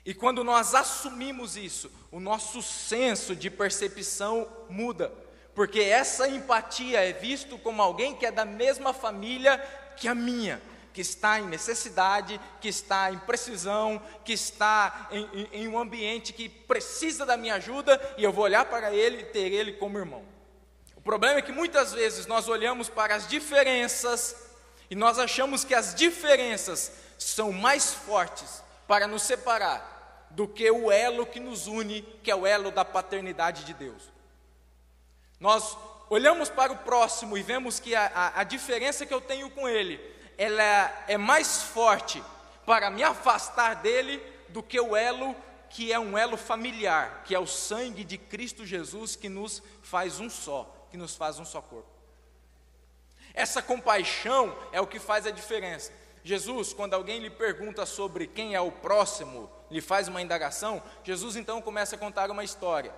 E 0.04 0.14
quando 0.14 0.44
nós 0.44 0.74
assumimos 0.74 1.56
isso, 1.56 1.92
o 2.12 2.20
nosso 2.20 2.62
senso 2.62 3.36
de 3.36 3.50
percepção 3.50 4.48
muda, 4.70 5.14
porque 5.54 5.80
essa 5.80 6.28
empatia 6.28 7.00
é 7.02 7.14
visto 7.14 7.58
como 7.58 7.82
alguém 7.82 8.16
que 8.16 8.26
é 8.26 8.32
da 8.32 8.46
mesma 8.46 8.94
família 8.94 9.58
que 9.96 10.08
a 10.08 10.16
minha 10.16 10.62
que 10.94 11.02
está 11.02 11.40
em 11.40 11.48
necessidade, 11.48 12.40
que 12.60 12.68
está 12.68 13.12
em 13.12 13.20
precisão, 13.20 14.02
que 14.26 14.34
está 14.34 15.08
em, 15.12 15.30
em, 15.34 15.50
em, 15.54 15.68
um 15.68 15.80
ambiente 15.80 16.34
que 16.34 16.50
precisa 16.50 17.26
da 17.26 17.38
minha 17.38 17.56
ajuda, 17.56 18.00
e 18.18 18.24
eu 18.24 18.32
vou 18.32 18.44
olhar 18.44 18.66
para 18.66 18.94
ele 18.94 19.22
e 19.22 19.26
ter 19.26 19.52
ele 19.52 19.74
como 19.74 19.98
irmão. 19.98 20.24
O 20.96 21.02
problema 21.02 21.40
é 21.40 21.42
que 21.42 21.52
muitas 21.52 21.94
vezes 21.94 22.26
nós 22.26 22.48
olhamos 22.48 22.90
para 22.90 23.16
as 23.16 23.28
diferenças 23.28 24.36
e 24.90 24.96
nós 24.96 25.18
achamos 25.18 25.64
que 25.64 25.74
as 25.74 25.96
diferenças 25.96 26.92
são 27.18 27.52
mais 27.52 27.94
fortes 27.94 28.62
para 28.88 29.08
nos 29.08 29.24
separar 29.24 30.28
do 30.32 30.48
que 30.48 30.70
o 30.70 30.92
elo 30.92 31.26
que 31.26 31.40
nos 31.40 31.68
une, 31.68 32.02
que 32.24 32.30
é 32.30 32.36
o 32.36 32.46
elo 32.46 32.72
da 32.72 32.86
paternidade 32.86 33.64
de 33.64 33.74
Deus. 33.74 34.12
Nós 35.40 35.78
olhamos 36.10 36.50
para 36.50 36.72
o 36.72 36.78
próximo 36.78 37.38
e 37.38 37.42
vemos 37.42 37.80
que 37.80 37.96
a, 37.96 38.06
a, 38.14 38.42
a 38.42 38.44
diferença 38.44 39.06
que 39.06 39.14
eu 39.14 39.22
tenho 39.22 39.50
com 39.50 39.68
ele 39.68 40.00
ela 40.42 41.04
é 41.08 41.20
mais 41.20 41.62
forte 41.62 42.24
para 42.66 42.90
me 42.90 43.04
afastar 43.04 43.76
dele 43.76 44.18
do 44.50 44.64
que 44.64 44.80
o 44.82 44.96
elo 44.96 45.36
que 45.70 45.94
é 45.94 46.00
um 46.00 46.18
elo 46.18 46.36
familiar, 46.36 47.22
que 47.24 47.36
é 47.36 47.40
o 47.40 47.46
sangue 47.46 48.04
de 48.04 48.18
Cristo 48.18 48.66
Jesus 48.66 49.16
que 49.16 49.30
nos 49.30 49.62
faz 49.84 50.20
um 50.20 50.32
só, 50.32 50.88
que 50.90 50.98
nos 50.98 51.16
faz 51.16 51.38
um 51.38 51.46
só 51.46 51.62
corpo. 51.62 51.92
Essa 53.36 53.62
compaixão 53.62 54.58
é 54.72 54.82
o 54.82 54.88
que 54.88 54.98
faz 54.98 55.28
a 55.28 55.32
diferença. 55.32 55.92
Jesus, 56.24 56.74
quando 56.74 56.96
alguém 56.96 57.20
lhe 57.20 57.30
pergunta 57.30 57.86
sobre 57.86 58.26
quem 58.26 58.56
é 58.56 58.62
o 58.62 58.72
próximo, 58.72 59.48
lhe 59.70 59.80
faz 59.80 60.08
uma 60.08 60.24
indagação, 60.24 60.82
Jesus 61.04 61.36
então 61.36 61.62
começa 61.62 61.96
a 61.96 62.00
contar 62.00 62.32
uma 62.32 62.44
história. 62.44 62.92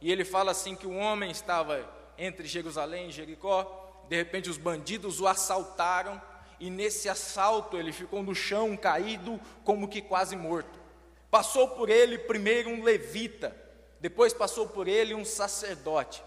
E 0.00 0.10
ele 0.10 0.24
fala 0.24 0.50
assim 0.50 0.74
que 0.74 0.86
um 0.86 0.98
homem 0.98 1.30
estava 1.30 1.88
entre 2.18 2.48
Jerusalém 2.48 3.08
e 3.08 3.12
Jericó, 3.12 4.04
de 4.08 4.16
repente 4.16 4.50
os 4.50 4.58
bandidos 4.58 5.20
o 5.20 5.28
assaltaram 5.28 6.20
e 6.60 6.70
nesse 6.70 7.08
assalto 7.08 7.76
ele 7.76 7.92
ficou 7.92 8.22
no 8.22 8.34
chão 8.34 8.76
caído, 8.76 9.40
como 9.64 9.88
que 9.88 10.02
quase 10.02 10.36
morto. 10.36 10.78
Passou 11.30 11.68
por 11.68 11.88
ele 11.88 12.18
primeiro 12.18 12.70
um 12.70 12.82
levita, 12.82 13.54
depois 14.00 14.32
passou 14.32 14.68
por 14.68 14.88
ele 14.88 15.14
um 15.14 15.24
sacerdote. 15.24 16.22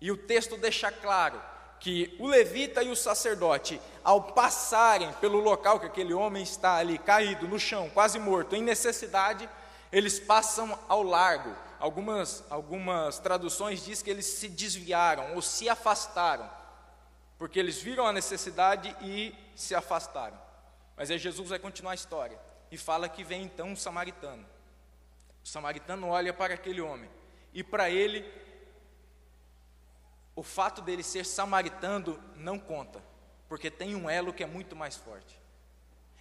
E 0.00 0.10
o 0.10 0.16
texto 0.16 0.56
deixa 0.56 0.90
claro 0.92 1.40
que 1.80 2.14
o 2.18 2.26
levita 2.26 2.82
e 2.82 2.90
o 2.90 2.96
sacerdote, 2.96 3.80
ao 4.02 4.22
passarem 4.22 5.12
pelo 5.14 5.38
local 5.38 5.80
que 5.80 5.86
aquele 5.86 6.14
homem 6.14 6.42
está 6.42 6.76
ali 6.76 6.98
caído 6.98 7.48
no 7.48 7.58
chão, 7.58 7.90
quase 7.92 8.18
morto, 8.18 8.54
em 8.54 8.62
necessidade, 8.62 9.48
eles 9.90 10.18
passam 10.18 10.78
ao 10.88 11.02
largo. 11.02 11.54
Algumas, 11.78 12.42
algumas 12.48 13.18
traduções 13.18 13.84
diz 13.84 14.00
que 14.00 14.08
eles 14.08 14.26
se 14.26 14.48
desviaram 14.48 15.34
ou 15.34 15.42
se 15.42 15.68
afastaram 15.68 16.48
porque 17.38 17.58
eles 17.58 17.80
viram 17.80 18.06
a 18.06 18.12
necessidade 18.12 18.94
e 19.00 19.34
se 19.54 19.74
afastaram. 19.74 20.38
Mas 20.96 21.10
aí 21.10 21.18
Jesus 21.18 21.48
vai 21.48 21.58
continuar 21.58 21.92
a 21.92 21.96
história 21.96 22.38
e 22.70 22.76
fala 22.76 23.08
que 23.08 23.24
vem 23.24 23.42
então 23.42 23.68
um 23.68 23.76
samaritano. 23.76 24.46
O 25.42 25.48
samaritano 25.48 26.08
olha 26.08 26.32
para 26.32 26.54
aquele 26.54 26.80
homem 26.80 27.10
e 27.52 27.62
para 27.62 27.90
ele 27.90 28.24
o 30.36 30.42
fato 30.42 30.82
dele 30.82 31.02
ser 31.02 31.24
samaritano 31.24 32.20
não 32.36 32.58
conta, 32.58 33.02
porque 33.48 33.70
tem 33.70 33.94
um 33.94 34.10
elo 34.10 34.32
que 34.32 34.42
é 34.42 34.46
muito 34.46 34.74
mais 34.74 34.96
forte. 34.96 35.40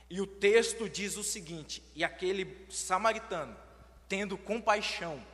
E 0.09 0.21
o 0.21 0.27
texto 0.27 0.87
diz 0.87 1.17
o 1.17 1.23
seguinte: 1.23 1.81
e 1.95 2.03
aquele 2.03 2.67
samaritano, 2.69 3.55
tendo 4.07 4.37
compaixão, 4.37 5.25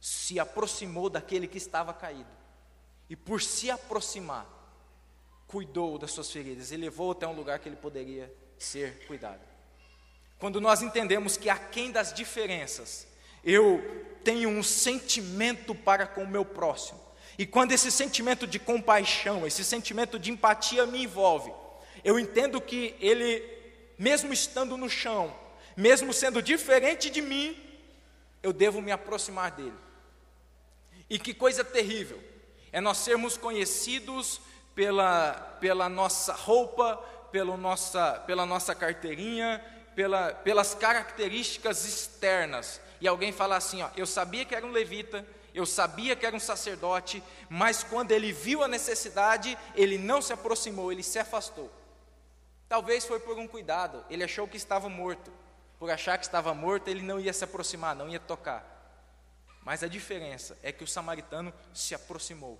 se 0.00 0.40
aproximou 0.40 1.08
daquele 1.08 1.46
que 1.46 1.58
estava 1.58 1.94
caído, 1.94 2.30
e 3.08 3.14
por 3.14 3.40
se 3.40 3.70
aproximar, 3.70 4.46
cuidou 5.46 5.98
das 5.98 6.10
suas 6.10 6.30
feridas 6.30 6.72
e 6.72 6.76
levou 6.76 7.12
até 7.12 7.26
um 7.26 7.34
lugar 7.34 7.58
que 7.58 7.68
ele 7.68 7.76
poderia 7.76 8.32
ser 8.58 9.06
cuidado. 9.06 9.40
quando 10.38 10.60
nós 10.60 10.82
entendemos 10.82 11.36
que 11.36 11.48
aquém 11.48 11.90
das 11.90 12.12
diferenças, 12.12 13.06
eu 13.42 13.82
tenho 14.22 14.48
um 14.48 14.62
sentimento 14.62 15.74
para 15.74 16.06
com 16.06 16.24
o 16.24 16.28
meu 16.28 16.44
próximo. 16.44 17.00
E 17.38 17.46
quando 17.46 17.72
esse 17.72 17.90
sentimento 17.90 18.46
de 18.46 18.58
compaixão, 18.58 19.46
esse 19.46 19.64
sentimento 19.64 20.18
de 20.18 20.30
empatia 20.30 20.86
me 20.86 21.02
envolve, 21.02 21.52
eu 22.04 22.18
entendo 22.18 22.60
que 22.60 22.94
ele, 23.00 23.42
mesmo 23.98 24.32
estando 24.32 24.76
no 24.76 24.88
chão, 24.88 25.34
mesmo 25.76 26.12
sendo 26.12 26.42
diferente 26.42 27.10
de 27.10 27.20
mim, 27.22 27.56
eu 28.42 28.52
devo 28.52 28.82
me 28.82 28.92
aproximar 28.92 29.50
dele. 29.52 29.72
E 31.08 31.18
que 31.18 31.34
coisa 31.34 31.64
terrível 31.64 32.22
é 32.70 32.80
nós 32.80 32.98
sermos 32.98 33.36
conhecidos 33.36 34.40
pela, 34.74 35.32
pela 35.60 35.88
nossa 35.88 36.32
roupa, 36.32 36.96
pela 37.30 37.56
nossa, 37.56 38.22
pela 38.26 38.44
nossa 38.46 38.74
carteirinha, 38.74 39.64
pela, 39.94 40.32
pelas 40.32 40.74
características 40.74 41.84
externas. 41.84 42.80
E 43.00 43.08
alguém 43.08 43.32
falar 43.32 43.56
assim: 43.56 43.82
ó, 43.82 43.90
eu 43.96 44.06
sabia 44.06 44.44
que 44.44 44.54
era 44.54 44.66
um 44.66 44.70
levita, 44.70 45.26
eu 45.54 45.64
sabia 45.64 46.16
que 46.16 46.26
era 46.26 46.34
um 46.34 46.40
sacerdote, 46.40 47.22
mas 47.48 47.82
quando 47.84 48.12
ele 48.12 48.32
viu 48.32 48.62
a 48.62 48.68
necessidade, 48.68 49.56
ele 49.74 49.98
não 49.98 50.20
se 50.20 50.32
aproximou, 50.32 50.90
ele 50.90 51.02
se 51.02 51.18
afastou. 51.18 51.70
Talvez 52.68 53.04
foi 53.04 53.20
por 53.20 53.38
um 53.38 53.46
cuidado, 53.46 54.04
ele 54.10 54.24
achou 54.24 54.48
que 54.48 54.56
estava 54.56 54.88
morto. 54.88 55.32
Por 55.78 55.90
achar 55.90 56.18
que 56.18 56.24
estava 56.24 56.54
morto, 56.54 56.88
ele 56.88 57.02
não 57.02 57.20
ia 57.20 57.32
se 57.32 57.44
aproximar, 57.44 57.94
não 57.94 58.08
ia 58.08 58.20
tocar. 58.20 58.74
Mas 59.64 59.82
a 59.82 59.88
diferença 59.88 60.58
é 60.62 60.72
que 60.72 60.84
o 60.84 60.86
samaritano 60.86 61.52
se 61.72 61.94
aproximou, 61.94 62.58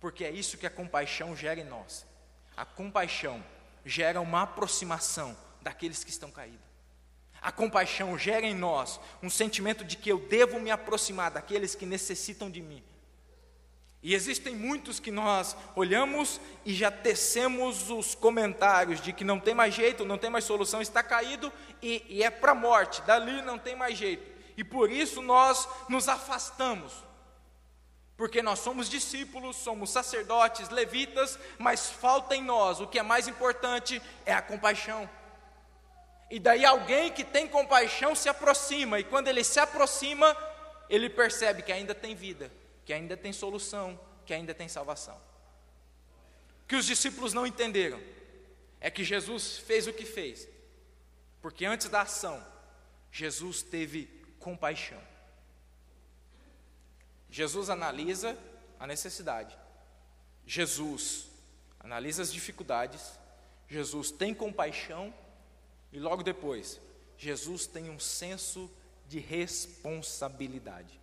porque 0.00 0.24
é 0.24 0.30
isso 0.30 0.58
que 0.58 0.66
a 0.66 0.70
compaixão 0.70 1.34
gera 1.34 1.60
em 1.60 1.64
nós. 1.64 2.06
A 2.56 2.64
compaixão 2.64 3.44
gera 3.84 4.20
uma 4.20 4.42
aproximação 4.42 5.36
daqueles 5.60 6.04
que 6.04 6.10
estão 6.10 6.30
caídos. 6.30 6.68
A 7.40 7.52
compaixão 7.52 8.18
gera 8.18 8.46
em 8.46 8.54
nós 8.54 9.00
um 9.22 9.30
sentimento 9.30 9.84
de 9.84 9.96
que 9.96 10.10
eu 10.10 10.18
devo 10.18 10.58
me 10.58 10.70
aproximar 10.70 11.30
daqueles 11.30 11.74
que 11.74 11.86
necessitam 11.86 12.50
de 12.50 12.60
mim. 12.60 12.82
E 14.02 14.14
existem 14.14 14.54
muitos 14.54 15.00
que 15.00 15.10
nós 15.10 15.56
olhamos 15.74 16.40
e 16.64 16.72
já 16.72 16.90
tecemos 16.90 17.90
os 17.90 18.14
comentários 18.14 19.00
de 19.00 19.12
que 19.12 19.24
não 19.24 19.40
tem 19.40 19.54
mais 19.54 19.74
jeito, 19.74 20.04
não 20.04 20.18
tem 20.18 20.30
mais 20.30 20.44
solução, 20.44 20.80
está 20.80 21.02
caído 21.02 21.52
e, 21.82 22.04
e 22.08 22.22
é 22.22 22.30
para 22.30 22.52
a 22.52 22.54
morte, 22.54 23.02
dali 23.02 23.42
não 23.42 23.58
tem 23.58 23.74
mais 23.74 23.98
jeito. 23.98 24.38
E 24.56 24.62
por 24.62 24.90
isso 24.90 25.20
nós 25.20 25.68
nos 25.88 26.08
afastamos, 26.08 26.92
porque 28.18 28.42
nós 28.42 28.58
somos 28.58 28.86
discípulos, 28.86 29.56
somos 29.56 29.88
sacerdotes, 29.88 30.68
levitas, 30.68 31.38
mas 31.58 31.88
falta 31.88 32.36
em 32.36 32.42
nós 32.42 32.80
o 32.80 32.86
que 32.86 32.98
é 32.98 33.02
mais 33.02 33.26
importante 33.26 34.02
é 34.26 34.34
a 34.34 34.42
compaixão. 34.42 35.08
E 36.30 36.38
daí 36.38 36.66
alguém 36.66 37.10
que 37.10 37.24
tem 37.24 37.48
compaixão 37.48 38.14
se 38.14 38.28
aproxima, 38.28 39.00
e 39.00 39.04
quando 39.04 39.28
ele 39.28 39.42
se 39.42 39.58
aproxima, 39.58 40.36
ele 40.90 41.08
percebe 41.08 41.62
que 41.62 41.72
ainda 41.72 41.94
tem 41.94 42.14
vida 42.14 42.50
que 42.88 42.92
ainda 42.94 43.18
tem 43.18 43.34
solução, 43.34 44.00
que 44.24 44.32
ainda 44.32 44.54
tem 44.54 44.66
salvação. 44.66 45.14
O 46.62 46.66
que 46.66 46.74
os 46.74 46.86
discípulos 46.86 47.34
não 47.34 47.46
entenderam 47.46 48.00
é 48.80 48.90
que 48.90 49.04
Jesus 49.04 49.58
fez 49.58 49.86
o 49.86 49.92
que 49.92 50.06
fez, 50.06 50.48
porque 51.42 51.66
antes 51.66 51.90
da 51.90 52.00
ação, 52.00 52.42
Jesus 53.12 53.60
teve 53.60 54.06
compaixão. 54.40 54.98
Jesus 57.30 57.68
analisa 57.70 58.36
a 58.78 58.86
necessidade, 58.86 59.56
Jesus 60.46 61.26
analisa 61.78 62.22
as 62.22 62.32
dificuldades, 62.32 63.18
Jesus 63.68 64.10
tem 64.10 64.34
compaixão 64.34 65.12
e 65.92 65.98
logo 65.98 66.22
depois, 66.22 66.80
Jesus 67.16 67.66
tem 67.66 67.90
um 67.90 67.98
senso 67.98 68.70
de 69.06 69.18
responsabilidade. 69.18 70.98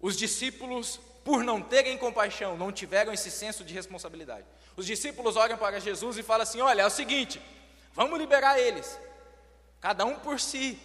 Os 0.00 0.16
discípulos, 0.16 1.00
por 1.24 1.44
não 1.44 1.62
terem 1.62 1.96
compaixão, 1.96 2.56
não 2.56 2.72
tiveram 2.72 3.12
esse 3.12 3.30
senso 3.30 3.64
de 3.64 3.72
responsabilidade. 3.72 4.46
Os 4.76 4.84
discípulos 4.84 5.36
olham 5.36 5.56
para 5.56 5.80
Jesus 5.80 6.18
e 6.18 6.22
falam 6.22 6.42
assim: 6.42 6.60
Olha, 6.60 6.82
é 6.82 6.86
o 6.86 6.90
seguinte, 6.90 7.40
vamos 7.94 8.18
liberar 8.18 8.58
eles, 8.58 8.98
cada 9.80 10.04
um 10.04 10.18
por 10.18 10.40
si. 10.40 10.78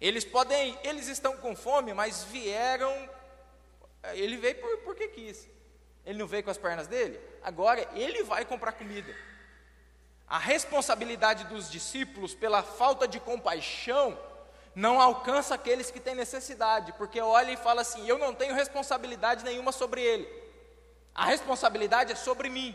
Eles 0.00 0.24
podem, 0.24 0.78
eles 0.84 1.08
estão 1.08 1.36
com 1.36 1.56
fome, 1.56 1.92
mas 1.92 2.22
vieram. 2.24 2.92
Ele 4.14 4.36
veio 4.36 4.56
por, 4.56 4.78
porque 4.78 5.08
quis. 5.08 5.48
Ele 6.04 6.18
não 6.18 6.26
veio 6.26 6.42
com 6.42 6.50
as 6.50 6.58
pernas 6.58 6.86
dele? 6.86 7.20
Agora 7.42 7.86
ele 7.94 8.22
vai 8.22 8.44
comprar 8.44 8.72
comida. 8.72 9.14
A 10.26 10.38
responsabilidade 10.38 11.44
dos 11.44 11.70
discípulos 11.70 12.34
pela 12.34 12.62
falta 12.62 13.08
de 13.08 13.18
compaixão 13.18 14.18
não 14.74 15.00
alcança 15.00 15.54
aqueles 15.54 15.90
que 15.90 16.00
têm 16.00 16.14
necessidade, 16.14 16.92
porque 16.92 17.20
olha 17.20 17.50
e 17.50 17.56
fala 17.56 17.80
assim: 17.80 18.06
eu 18.06 18.18
não 18.18 18.34
tenho 18.34 18.54
responsabilidade 18.54 19.44
nenhuma 19.44 19.72
sobre 19.72 20.02
ele, 20.02 20.28
a 21.14 21.24
responsabilidade 21.24 22.12
é 22.12 22.14
sobre 22.14 22.48
mim. 22.48 22.74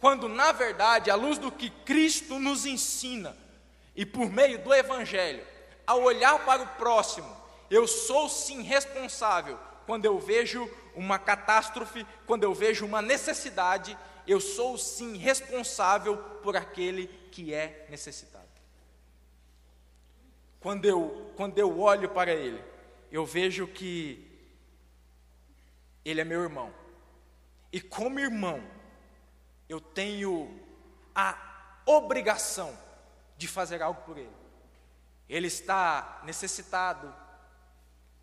Quando 0.00 0.28
na 0.28 0.52
verdade, 0.52 1.10
à 1.10 1.14
luz 1.14 1.38
do 1.38 1.52
que 1.52 1.70
Cristo 1.70 2.38
nos 2.38 2.66
ensina, 2.66 3.36
e 3.94 4.04
por 4.04 4.30
meio 4.30 4.58
do 4.62 4.72
Evangelho, 4.74 5.46
ao 5.86 6.02
olhar 6.02 6.44
para 6.44 6.62
o 6.62 6.66
próximo, 6.68 7.36
eu 7.70 7.86
sou 7.86 8.28
sim 8.28 8.62
responsável 8.62 9.58
quando 9.90 10.04
eu 10.04 10.20
vejo 10.20 10.70
uma 10.94 11.18
catástrofe, 11.18 12.06
quando 12.24 12.44
eu 12.44 12.54
vejo 12.54 12.86
uma 12.86 13.02
necessidade, 13.02 13.98
eu 14.24 14.40
sou 14.40 14.78
sim 14.78 15.16
responsável 15.16 16.16
por 16.44 16.56
aquele 16.56 17.08
que 17.32 17.52
é 17.52 17.88
necessitado. 17.90 18.46
Quando 20.60 20.84
eu, 20.84 21.32
quando 21.36 21.58
eu 21.58 21.80
olho 21.80 22.08
para 22.08 22.30
ele, 22.32 22.62
eu 23.10 23.26
vejo 23.26 23.66
que 23.66 24.30
ele 26.04 26.20
é 26.20 26.24
meu 26.24 26.40
irmão. 26.40 26.72
E 27.72 27.80
como 27.80 28.20
irmão, 28.20 28.62
eu 29.68 29.80
tenho 29.80 30.56
a 31.12 31.82
obrigação 31.84 32.78
de 33.36 33.48
fazer 33.48 33.82
algo 33.82 34.02
por 34.02 34.16
ele. 34.16 34.30
Ele 35.28 35.48
está 35.48 36.22
necessitado, 36.24 37.12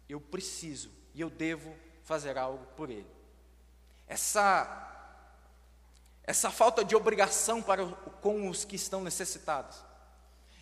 eu 0.08 0.21
preciso 0.21 0.95
e 1.17 1.21
eu 1.21 1.32
devo 1.32 1.75
fazer 2.03 2.38
algo 2.38 2.63
por 2.77 2.91
ele. 2.91 3.10
Essa 4.08 4.84
essa 6.23 6.51
falta 6.51 6.86
de 6.86 6.95
obrigação 6.95 7.62
para 7.62 7.86
com 8.21 8.49
os 8.49 8.63
que 8.63 8.75
estão 8.75 9.01
necessitados 9.01 9.82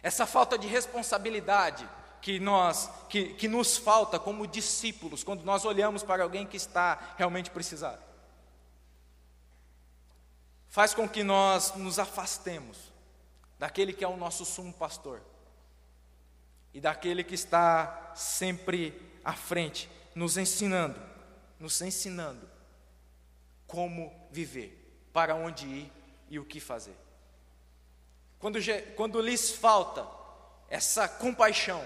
essa 0.02 0.26
falta 0.26 0.58
de 0.58 0.68
responsabilidade 0.68 1.90
que 2.22 2.40
nós 2.40 2.90
que, 3.10 3.34
que 3.34 3.48
nos 3.50 3.76
falta 3.76 4.18
como 4.18 4.48
discípulos 4.48 5.24
quando 5.24 5.44
nós 5.44 5.66
olhamos 5.66 6.04
para 6.04 6.24
alguém 6.24 6.46
que 6.46 6.56
está 6.56 7.16
realmente 7.18 7.50
precisado. 7.50 8.02
Faz 10.70 10.94
com 10.94 11.10
que 11.10 11.24
nós 11.24 11.76
nos 11.76 12.00
afastemos 12.00 12.94
daquele 13.60 13.92
que 13.92 14.06
é 14.06 14.08
o 14.08 14.16
nosso 14.16 14.46
sumo 14.46 14.72
pastor 14.72 15.22
e 16.74 16.80
daquele 16.80 17.24
que 17.24 17.34
está 17.34 18.12
sempre 18.14 18.94
à 19.24 19.34
frente, 19.34 19.90
nos 20.16 20.38
ensinando, 20.38 21.00
nos 21.60 21.82
ensinando 21.82 22.50
como 23.68 24.12
viver, 24.32 24.82
para 25.12 25.36
onde 25.36 25.68
ir 25.68 25.92
e 26.30 26.40
o 26.40 26.46
que 26.46 26.60
fazer. 26.60 26.96
Quando, 28.40 28.60
quando 28.96 29.22
lhes 29.22 29.52
falta 29.52 30.08
essa 30.70 31.08
compaixão 31.08 31.86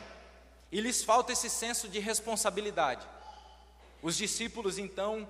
e 0.71 0.79
lhes 0.79 1.03
falta 1.03 1.33
esse 1.33 1.49
senso 1.49 1.89
de 1.89 1.99
responsabilidade, 1.99 3.07
os 4.01 4.15
discípulos 4.15 4.77
então 4.77 5.27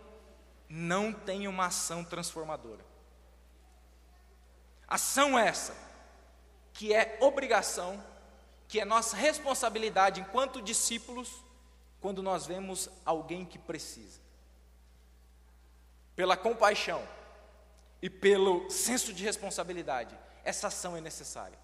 não 0.68 1.14
têm 1.14 1.48
uma 1.48 1.68
ação 1.68 2.04
transformadora. 2.04 2.86
Ação 4.88 5.38
essa 5.38 5.76
que 6.74 6.94
é 6.94 7.18
obrigação, 7.22 8.04
que 8.68 8.80
é 8.80 8.86
nossa 8.86 9.16
responsabilidade 9.16 10.22
enquanto 10.22 10.62
discípulos, 10.62 11.44
quando 12.02 12.24
nós 12.24 12.46
vemos 12.46 12.90
alguém 13.06 13.46
que 13.46 13.58
precisa. 13.58 14.20
Pela 16.16 16.38
compaixão 16.38 17.02
e 18.02 18.10
pelo 18.10 18.70
senso 18.70 19.14
de 19.14 19.24
responsabilidade, 19.24 20.18
essa 20.44 20.68
ação 20.68 20.96
é 20.96 21.02
necessária. 21.02 21.58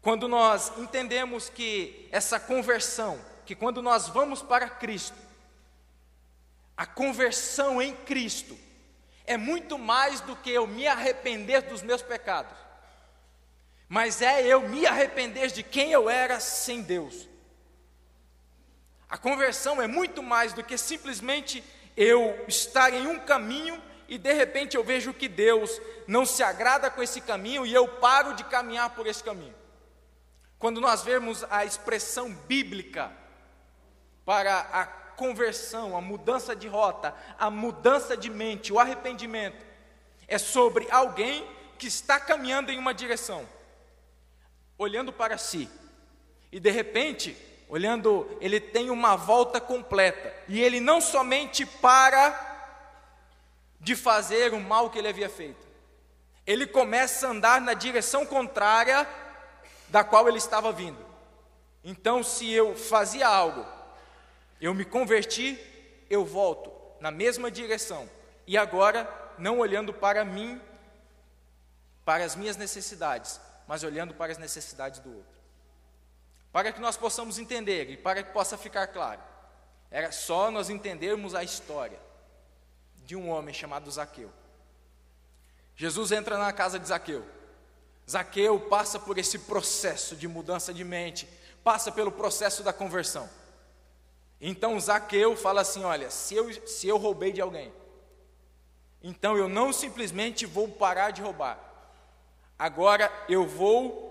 Quando 0.00 0.28
nós 0.28 0.72
entendemos 0.78 1.48
que 1.48 2.08
essa 2.12 2.38
conversão, 2.38 3.20
que 3.44 3.54
quando 3.54 3.82
nós 3.82 4.08
vamos 4.08 4.42
para 4.42 4.68
Cristo, 4.68 5.16
a 6.76 6.86
conversão 6.86 7.80
em 7.80 7.94
Cristo 7.94 8.56
é 9.24 9.36
muito 9.36 9.78
mais 9.78 10.20
do 10.20 10.36
que 10.36 10.50
eu 10.50 10.66
me 10.66 10.86
arrepender 10.86 11.62
dos 11.62 11.82
meus 11.82 12.02
pecados, 12.02 12.56
mas 13.88 14.20
é 14.22 14.42
eu 14.42 14.68
me 14.68 14.86
arrepender 14.86 15.50
de 15.50 15.62
quem 15.62 15.90
eu 15.90 16.08
era 16.08 16.38
sem 16.38 16.82
Deus. 16.82 17.28
A 19.08 19.16
conversão 19.16 19.80
é 19.80 19.86
muito 19.86 20.22
mais 20.22 20.52
do 20.52 20.64
que 20.64 20.76
simplesmente 20.76 21.62
eu 21.96 22.44
estar 22.48 22.92
em 22.92 23.06
um 23.06 23.18
caminho 23.18 23.80
e 24.08 24.18
de 24.18 24.32
repente 24.32 24.76
eu 24.76 24.84
vejo 24.84 25.12
que 25.12 25.28
Deus 25.28 25.80
não 26.06 26.26
se 26.26 26.42
agrada 26.42 26.90
com 26.90 27.02
esse 27.02 27.20
caminho 27.20 27.64
e 27.64 27.72
eu 27.72 27.86
paro 27.86 28.34
de 28.34 28.44
caminhar 28.44 28.90
por 28.90 29.06
esse 29.06 29.22
caminho. 29.22 29.54
Quando 30.58 30.80
nós 30.80 31.02
vemos 31.02 31.44
a 31.50 31.64
expressão 31.64 32.32
bíblica 32.32 33.12
para 34.24 34.60
a 34.72 34.86
conversão, 34.86 35.96
a 35.96 36.00
mudança 36.00 36.54
de 36.54 36.68
rota, 36.68 37.14
a 37.38 37.50
mudança 37.50 38.16
de 38.16 38.28
mente, 38.28 38.72
o 38.72 38.78
arrependimento, 38.78 39.64
é 40.28 40.38
sobre 40.38 40.88
alguém 40.90 41.48
que 41.78 41.86
está 41.86 42.18
caminhando 42.18 42.72
em 42.72 42.78
uma 42.78 42.92
direção, 42.92 43.46
olhando 44.78 45.12
para 45.12 45.38
si, 45.38 45.70
e 46.50 46.58
de 46.58 46.70
repente, 46.70 47.36
olhando, 47.68 48.28
ele 48.40 48.60
tem 48.60 48.90
uma 48.90 49.16
volta 49.16 49.60
completa, 49.60 50.32
e 50.48 50.60
ele 50.60 50.80
não 50.80 51.00
somente 51.00 51.66
para 51.66 52.44
de 53.80 53.94
fazer 53.94 54.52
o 54.54 54.60
mal 54.60 54.90
que 54.90 54.98
ele 54.98 55.08
havia 55.08 55.28
feito, 55.28 55.66
ele 56.46 56.66
começa 56.66 57.26
a 57.26 57.30
andar 57.30 57.60
na 57.60 57.74
direção 57.74 58.24
contrária 58.24 59.06
da 59.88 60.04
qual 60.04 60.28
ele 60.28 60.38
estava 60.38 60.72
vindo. 60.72 61.04
Então, 61.82 62.22
se 62.22 62.50
eu 62.50 62.74
fazia 62.74 63.26
algo, 63.26 63.66
eu 64.60 64.72
me 64.72 64.84
converti, 64.84 65.58
eu 66.08 66.24
volto 66.24 66.72
na 67.00 67.10
mesma 67.10 67.50
direção, 67.50 68.08
e 68.46 68.56
agora 68.56 69.08
não 69.38 69.58
olhando 69.58 69.92
para 69.92 70.24
mim, 70.24 70.60
para 72.04 72.24
as 72.24 72.36
minhas 72.36 72.56
necessidades, 72.56 73.40
mas 73.66 73.82
olhando 73.82 74.14
para 74.14 74.30
as 74.30 74.38
necessidades 74.38 75.00
do 75.00 75.14
outro. 75.14 75.35
Para 76.56 76.72
que 76.72 76.80
nós 76.80 76.96
possamos 76.96 77.38
entender 77.38 77.90
e 77.90 77.98
para 77.98 78.22
que 78.22 78.32
possa 78.32 78.56
ficar 78.56 78.86
claro, 78.86 79.20
era 79.90 80.10
só 80.10 80.50
nós 80.50 80.70
entendermos 80.70 81.34
a 81.34 81.44
história 81.44 82.00
de 83.04 83.14
um 83.14 83.28
homem 83.28 83.52
chamado 83.52 83.90
Zaqueu. 83.90 84.32
Jesus 85.76 86.12
entra 86.12 86.38
na 86.38 86.50
casa 86.54 86.78
de 86.78 86.88
Zaqueu. 86.88 87.26
Zaqueu 88.10 88.58
passa 88.58 88.98
por 88.98 89.18
esse 89.18 89.40
processo 89.40 90.16
de 90.16 90.26
mudança 90.26 90.72
de 90.72 90.82
mente, 90.82 91.28
passa 91.62 91.92
pelo 91.92 92.10
processo 92.10 92.62
da 92.62 92.72
conversão. 92.72 93.28
Então 94.40 94.80
Zaqueu 94.80 95.36
fala 95.36 95.60
assim: 95.60 95.84
Olha, 95.84 96.10
se 96.10 96.36
eu, 96.36 96.66
se 96.66 96.88
eu 96.88 96.96
roubei 96.96 97.32
de 97.32 97.42
alguém, 97.42 97.70
então 99.02 99.36
eu 99.36 99.46
não 99.46 99.74
simplesmente 99.74 100.46
vou 100.46 100.68
parar 100.68 101.10
de 101.10 101.20
roubar, 101.20 101.60
agora 102.58 103.12
eu 103.28 103.46
vou 103.46 104.06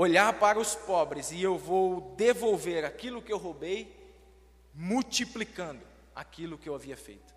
olhar 0.00 0.32
para 0.38 0.58
os 0.58 0.74
pobres 0.74 1.30
e 1.30 1.42
eu 1.42 1.58
vou 1.58 2.14
devolver 2.16 2.86
aquilo 2.86 3.20
que 3.20 3.30
eu 3.30 3.36
roubei, 3.36 3.94
multiplicando 4.74 5.82
aquilo 6.16 6.56
que 6.56 6.70
eu 6.70 6.74
havia 6.74 6.96
feito. 6.96 7.34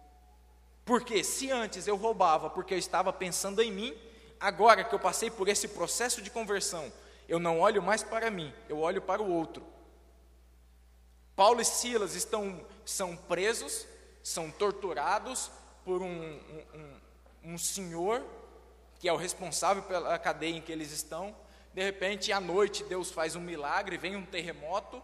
Porque 0.85 1.25
se 1.25 1.51
antes 1.51 1.87
eu 1.87 1.97
roubava 1.97 2.49
porque 2.49 2.73
eu 2.73 2.77
estava 2.77 3.11
pensando 3.11 3.61
em 3.61 3.69
mim, 3.69 3.93
agora 4.39 4.81
que 4.81 4.95
eu 4.95 4.99
passei 4.99 5.29
por 5.29 5.49
esse 5.49 5.67
processo 5.67 6.21
de 6.21 6.31
conversão, 6.31 6.89
eu 7.27 7.37
não 7.37 7.59
olho 7.59 7.83
mais 7.83 8.01
para 8.01 8.31
mim, 8.31 8.53
eu 8.69 8.79
olho 8.79 9.01
para 9.01 9.21
o 9.21 9.29
outro. 9.29 9.61
Paulo 11.35 11.59
e 11.59 11.65
Silas 11.65 12.15
estão, 12.15 12.65
são 12.85 13.17
presos, 13.17 13.85
são 14.23 14.49
torturados 14.49 15.51
por 15.83 16.01
um, 16.01 16.39
um, 17.43 17.53
um, 17.55 17.57
senhor 17.57 18.23
que 19.01 19.09
é 19.09 19.11
o 19.11 19.17
responsável 19.17 19.83
pela 19.83 20.17
cadeia 20.17 20.55
em 20.55 20.61
que 20.61 20.71
eles 20.71 20.93
estão. 20.93 21.42
De 21.73 21.81
repente, 21.83 22.31
à 22.31 22.39
noite, 22.39 22.83
Deus 22.83 23.11
faz 23.11 23.35
um 23.35 23.41
milagre, 23.41 23.97
vem 23.97 24.15
um 24.15 24.25
terremoto. 24.25 25.01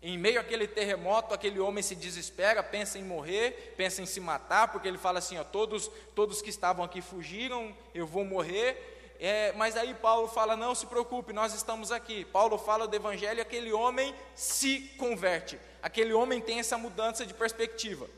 Em 0.00 0.18
meio 0.18 0.38
àquele 0.38 0.68
terremoto, 0.68 1.32
aquele 1.34 1.58
homem 1.58 1.82
se 1.82 1.94
desespera, 1.94 2.62
pensa 2.62 2.98
em 2.98 3.02
morrer, 3.02 3.74
pensa 3.76 4.02
em 4.02 4.06
se 4.06 4.20
matar, 4.20 4.68
porque 4.68 4.86
ele 4.86 4.98
fala 4.98 5.18
assim: 5.18 5.38
ó, 5.38 5.44
todos, 5.44 5.90
todos 6.14 6.42
que 6.42 6.50
estavam 6.50 6.84
aqui 6.84 7.00
fugiram, 7.00 7.74
eu 7.94 8.06
vou 8.06 8.24
morrer. 8.24 9.16
É, 9.18 9.52
mas 9.52 9.76
aí 9.76 9.94
Paulo 9.94 10.28
fala: 10.28 10.56
não 10.56 10.74
se 10.74 10.86
preocupe, 10.86 11.32
nós 11.32 11.54
estamos 11.54 11.90
aqui. 11.90 12.24
Paulo 12.26 12.58
fala 12.58 12.86
do 12.86 12.94
evangelho 12.94 13.38
e 13.38 13.40
aquele 13.40 13.72
homem 13.72 14.14
se 14.34 14.80
converte. 14.98 15.58
Aquele 15.82 16.12
homem 16.12 16.40
tem 16.40 16.58
essa 16.58 16.78
mudança 16.78 17.26
de 17.26 17.34
perspectiva. 17.34 18.08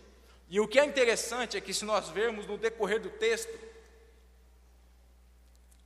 E 0.48 0.60
o 0.60 0.68
que 0.68 0.78
é 0.78 0.84
interessante 0.84 1.56
é 1.56 1.60
que, 1.60 1.74
se 1.74 1.84
nós 1.84 2.08
vermos 2.08 2.46
no 2.46 2.56
decorrer 2.56 3.00
do 3.00 3.10
texto, 3.10 3.52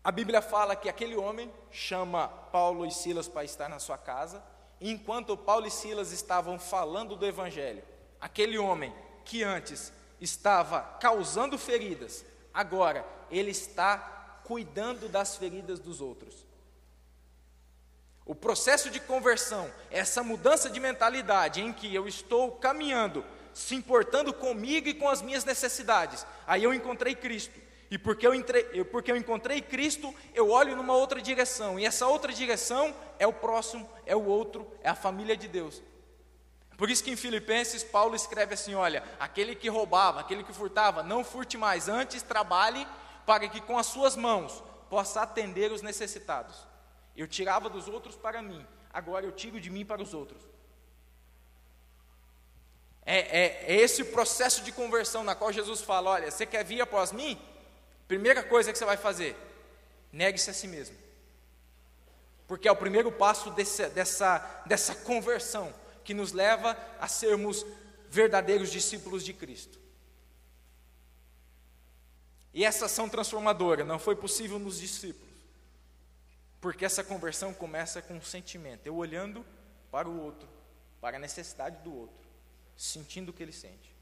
a 0.02 0.10
Bíblia 0.10 0.40
fala 0.40 0.74
que 0.74 0.88
aquele 0.88 1.16
homem 1.16 1.52
chama 1.70 2.28
Paulo 2.28 2.86
e 2.86 2.90
Silas 2.90 3.28
para 3.28 3.44
estar 3.44 3.68
na 3.68 3.78
sua 3.78 3.98
casa, 3.98 4.42
e 4.80 4.90
enquanto 4.90 5.36
Paulo 5.36 5.66
e 5.66 5.70
Silas 5.70 6.10
estavam 6.10 6.58
falando 6.58 7.16
do 7.16 7.26
evangelho, 7.26 7.82
aquele 8.18 8.58
homem 8.58 8.94
que 9.24 9.42
antes 9.42 9.92
estava 10.20 10.80
causando 11.00 11.58
feridas, 11.58 12.24
agora 12.52 13.06
ele 13.30 13.50
está 13.50 14.40
cuidando 14.44 15.08
das 15.08 15.36
feridas 15.36 15.78
dos 15.78 16.00
outros. 16.00 16.46
O 18.24 18.34
processo 18.34 18.90
de 18.90 19.00
conversão, 19.00 19.70
essa 19.90 20.22
mudança 20.22 20.70
de 20.70 20.80
mentalidade 20.80 21.60
em 21.60 21.72
que 21.72 21.94
eu 21.94 22.06
estou 22.06 22.52
caminhando, 22.52 23.24
se 23.52 23.74
importando 23.74 24.32
comigo 24.32 24.88
e 24.88 24.94
com 24.94 25.08
as 25.08 25.20
minhas 25.20 25.44
necessidades. 25.44 26.24
Aí 26.46 26.62
eu 26.62 26.72
encontrei 26.72 27.14
Cristo. 27.14 27.58
E 27.90 27.98
porque 27.98 28.24
eu, 28.24 28.32
entrei, 28.32 28.84
porque 28.84 29.10
eu 29.10 29.16
encontrei 29.16 29.60
Cristo, 29.60 30.14
eu 30.32 30.50
olho 30.50 30.76
numa 30.76 30.94
outra 30.94 31.20
direção. 31.20 31.78
E 31.78 31.84
essa 31.84 32.06
outra 32.06 32.32
direção 32.32 32.94
é 33.18 33.26
o 33.26 33.32
próximo, 33.32 33.90
é 34.06 34.14
o 34.14 34.24
outro, 34.24 34.70
é 34.82 34.88
a 34.88 34.94
família 34.94 35.36
de 35.36 35.48
Deus. 35.48 35.82
Por 36.78 36.88
isso 36.88 37.02
que 37.02 37.10
em 37.10 37.16
Filipenses 37.16 37.82
Paulo 37.82 38.14
escreve 38.14 38.54
assim: 38.54 38.74
olha, 38.74 39.02
aquele 39.18 39.56
que 39.56 39.68
roubava, 39.68 40.20
aquele 40.20 40.44
que 40.44 40.52
furtava, 40.52 41.02
não 41.02 41.24
furte 41.24 41.58
mais, 41.58 41.88
antes 41.88 42.22
trabalhe 42.22 42.86
para 43.26 43.48
que 43.48 43.60
com 43.60 43.76
as 43.76 43.86
suas 43.86 44.14
mãos 44.14 44.62
possa 44.88 45.22
atender 45.22 45.72
os 45.72 45.82
necessitados. 45.82 46.56
Eu 47.16 47.26
tirava 47.26 47.68
dos 47.68 47.88
outros 47.88 48.16
para 48.16 48.40
mim, 48.40 48.64
agora 48.92 49.26
eu 49.26 49.32
tiro 49.32 49.60
de 49.60 49.68
mim 49.68 49.84
para 49.84 50.00
os 50.00 50.14
outros. 50.14 50.42
É, 53.04 53.18
é, 53.18 53.64
é, 53.66 53.80
esse 53.80 54.04
processo 54.04 54.62
de 54.62 54.70
conversão 54.70 55.24
na 55.24 55.34
qual 55.34 55.52
Jesus 55.52 55.80
fala: 55.80 56.10
olha, 56.10 56.30
você 56.30 56.46
quer 56.46 56.64
vir 56.64 56.80
após 56.80 57.10
mim? 57.10 57.36
Primeira 58.10 58.42
coisa 58.42 58.72
que 58.72 58.76
você 58.76 58.84
vai 58.84 58.96
fazer, 58.96 59.36
negue-se 60.12 60.50
a 60.50 60.52
si 60.52 60.66
mesmo. 60.66 60.96
Porque 62.48 62.66
é 62.66 62.72
o 62.72 62.74
primeiro 62.74 63.12
passo 63.12 63.52
desse, 63.52 63.88
dessa, 63.90 64.38
dessa 64.66 64.96
conversão 64.96 65.72
que 66.02 66.12
nos 66.12 66.32
leva 66.32 66.76
a 66.98 67.06
sermos 67.06 67.64
verdadeiros 68.08 68.72
discípulos 68.72 69.24
de 69.24 69.32
Cristo. 69.32 69.78
E 72.52 72.64
essa 72.64 72.86
ação 72.86 73.08
transformadora 73.08 73.84
não 73.84 74.00
foi 74.00 74.16
possível 74.16 74.58
nos 74.58 74.80
discípulos, 74.80 75.36
porque 76.60 76.84
essa 76.84 77.04
conversão 77.04 77.54
começa 77.54 78.02
com 78.02 78.14
um 78.14 78.22
sentimento, 78.22 78.84
eu 78.84 78.96
olhando 78.96 79.46
para 79.88 80.08
o 80.08 80.20
outro, 80.20 80.48
para 81.00 81.16
a 81.16 81.20
necessidade 81.20 81.76
do 81.84 81.94
outro, 81.96 82.26
sentindo 82.76 83.28
o 83.28 83.32
que 83.32 83.44
ele 83.44 83.52
sente, 83.52 83.94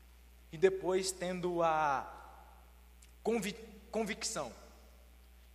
e 0.51 0.57
depois 0.57 1.13
tendo 1.13 1.63
a 1.63 2.11
convic 3.23 3.77
convicção 3.91 4.53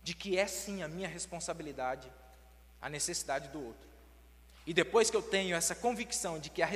de 0.02 0.14
que 0.14 0.38
é 0.38 0.46
sim 0.46 0.82
a 0.82 0.88
minha 0.88 1.08
responsabilidade 1.08 2.10
a 2.84 2.90
necessidade 2.90 3.48
do 3.48 3.64
outro. 3.64 3.88
E 4.66 4.74
depois 4.74 5.08
que 5.08 5.16
eu 5.16 5.22
tenho 5.22 5.56
essa 5.56 5.74
convicção 5.74 6.38
de 6.38 6.50
que 6.50 6.62
a, 6.62 6.68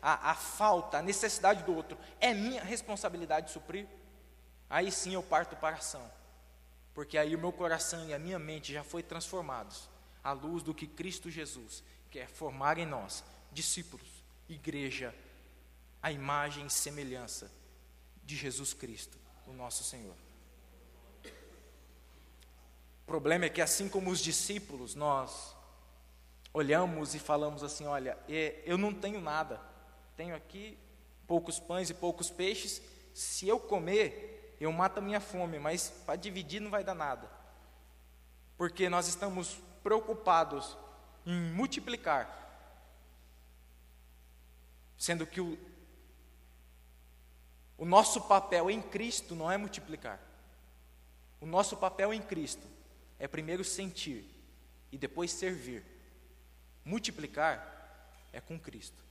a, 0.00 0.30
a 0.30 0.34
falta, 0.36 0.98
a 0.98 1.02
necessidade 1.02 1.64
do 1.64 1.74
outro 1.74 1.98
é 2.20 2.32
minha 2.32 2.62
responsabilidade 2.62 3.46
de 3.48 3.52
suprir, 3.52 3.88
aí 4.70 4.92
sim 4.92 5.14
eu 5.14 5.24
parto 5.24 5.56
para 5.56 5.74
a 5.74 5.78
ação. 5.80 6.08
Porque 6.94 7.18
aí 7.18 7.34
o 7.34 7.38
meu 7.38 7.52
coração 7.52 8.08
e 8.08 8.14
a 8.14 8.18
minha 8.18 8.38
mente 8.38 8.72
já 8.72 8.84
foi 8.84 9.02
transformados 9.02 9.88
à 10.22 10.30
luz 10.30 10.62
do 10.62 10.72
que 10.72 10.86
Cristo 10.86 11.32
Jesus 11.32 11.82
quer 12.12 12.28
formar 12.28 12.78
em 12.78 12.86
nós, 12.86 13.24
discípulos, 13.50 14.08
igreja, 14.48 15.12
a 16.00 16.12
imagem 16.12 16.66
e 16.66 16.70
semelhança 16.70 17.50
de 18.22 18.36
Jesus 18.36 18.72
Cristo, 18.72 19.18
o 19.48 19.52
nosso 19.52 19.82
Senhor. 19.82 20.25
O 23.06 23.14
problema 23.16 23.44
é 23.44 23.48
que 23.48 23.62
assim 23.62 23.88
como 23.88 24.10
os 24.10 24.18
discípulos, 24.18 24.96
nós 24.96 25.54
olhamos 26.52 27.14
e 27.14 27.20
falamos 27.20 27.62
assim: 27.62 27.86
olha, 27.86 28.18
eu 28.64 28.76
não 28.76 28.92
tenho 28.92 29.20
nada, 29.20 29.60
tenho 30.16 30.34
aqui 30.34 30.76
poucos 31.24 31.60
pães 31.60 31.88
e 31.88 31.94
poucos 31.94 32.30
peixes, 32.30 32.82
se 33.14 33.46
eu 33.46 33.60
comer, 33.60 34.56
eu 34.60 34.72
mato 34.72 34.98
a 34.98 35.00
minha 35.00 35.20
fome, 35.20 35.56
mas 35.60 35.88
para 36.04 36.16
dividir 36.16 36.58
não 36.60 36.68
vai 36.68 36.82
dar 36.82 36.96
nada. 36.96 37.30
Porque 38.58 38.88
nós 38.88 39.06
estamos 39.06 39.56
preocupados 39.84 40.76
em 41.24 41.52
multiplicar, 41.52 42.28
sendo 44.98 45.24
que 45.28 45.40
o, 45.40 45.56
o 47.78 47.84
nosso 47.84 48.22
papel 48.22 48.68
em 48.68 48.82
Cristo 48.82 49.36
não 49.36 49.48
é 49.48 49.56
multiplicar. 49.56 50.20
O 51.40 51.46
nosso 51.46 51.76
papel 51.76 52.12
em 52.12 52.20
Cristo 52.20 52.74
é 53.18 53.26
primeiro 53.26 53.64
sentir 53.64 54.24
e 54.92 54.98
depois 54.98 55.30
servir. 55.30 55.82
Multiplicar 56.84 57.74
é 58.32 58.40
com 58.40 58.58
Cristo. 58.58 59.04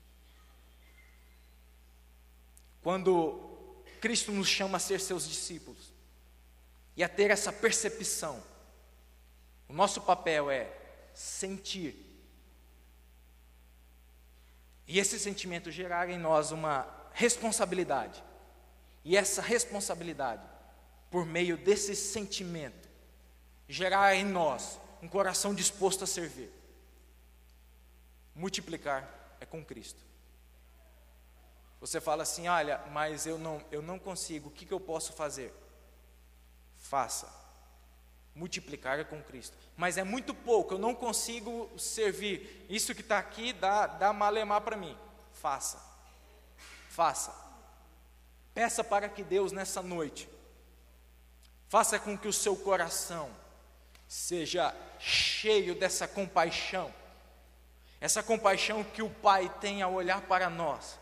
Quando 2.82 3.84
Cristo 4.00 4.32
nos 4.32 4.48
chama 4.48 4.78
a 4.78 4.80
ser 4.80 5.00
seus 5.00 5.28
discípulos 5.28 5.92
e 6.96 7.04
a 7.04 7.10
ter 7.10 7.32
essa 7.32 7.52
percepção. 7.52 8.42
O 9.68 9.74
nosso 9.74 10.02
papel 10.02 10.50
é 10.50 10.72
sentir. 11.14 11.96
E 14.88 15.00
esse 15.00 15.20
sentimento 15.20 15.72
gerar 15.72 16.10
em 16.10 16.20
nós 16.20 16.52
uma 16.52 16.88
responsabilidade. 17.14 18.24
E 19.04 19.18
essa 19.18 19.42
responsabilidade, 19.42 20.48
por 21.10 21.26
meio 21.26 21.58
desse 21.58 21.96
sentimento, 21.96 22.85
gerar 23.68 24.16
em 24.16 24.26
nós 24.26 24.80
um 25.02 25.08
coração 25.08 25.54
disposto 25.54 26.04
a 26.04 26.08
servir. 26.08 26.52
Multiplicar 28.34 29.08
é 29.40 29.46
com 29.46 29.64
Cristo. 29.64 30.02
Você 31.80 32.02
fala 32.02 32.24
assim: 32.24 32.48
olha, 32.48 32.80
mas 32.92 33.26
eu 33.26 33.38
não, 33.38 33.64
eu 33.72 33.82
não 33.82 34.00
consigo, 34.00 34.50
o 34.50 34.52
que, 34.52 34.66
que 34.66 34.74
eu 34.74 34.80
posso 34.80 35.14
fazer? 35.14 35.54
Faça. 36.78 37.32
Multiplicar 38.34 39.00
é 39.00 39.04
com 39.04 39.22
Cristo. 39.24 39.56
Mas 39.78 39.98
é 39.98 40.04
muito 40.04 40.34
pouco, 40.34 40.74
eu 40.74 40.80
não 40.80 40.94
consigo 40.94 41.70
servir. 41.80 42.66
Isso 42.70 42.94
que 42.94 43.02
está 43.02 43.18
aqui 43.18 43.54
dá, 43.54 43.88
dá 43.88 44.12
malemar 44.12 44.62
para 44.62 44.76
mim. 44.76 44.98
Faça. 45.32 45.82
Faça. 46.90 47.34
Peça 48.54 48.84
para 48.84 49.08
que 49.08 49.24
Deus 49.24 49.52
nessa 49.52 49.82
noite 49.82 50.30
faça 51.68 52.00
com 52.00 52.18
que 52.18 52.28
o 52.28 52.34
seu 52.34 52.56
coração 52.56 53.30
seja 54.08 54.74
cheio 55.00 55.76
dessa 55.76 56.08
compaixão, 56.08 56.94
essa 58.00 58.22
compaixão 58.22 58.84
que 58.84 59.02
o 59.02 59.10
Pai 59.10 59.52
tem 59.60 59.82
ao 59.82 59.94
olhar 59.94 60.22
para 60.22 60.50
nós, 60.50 61.00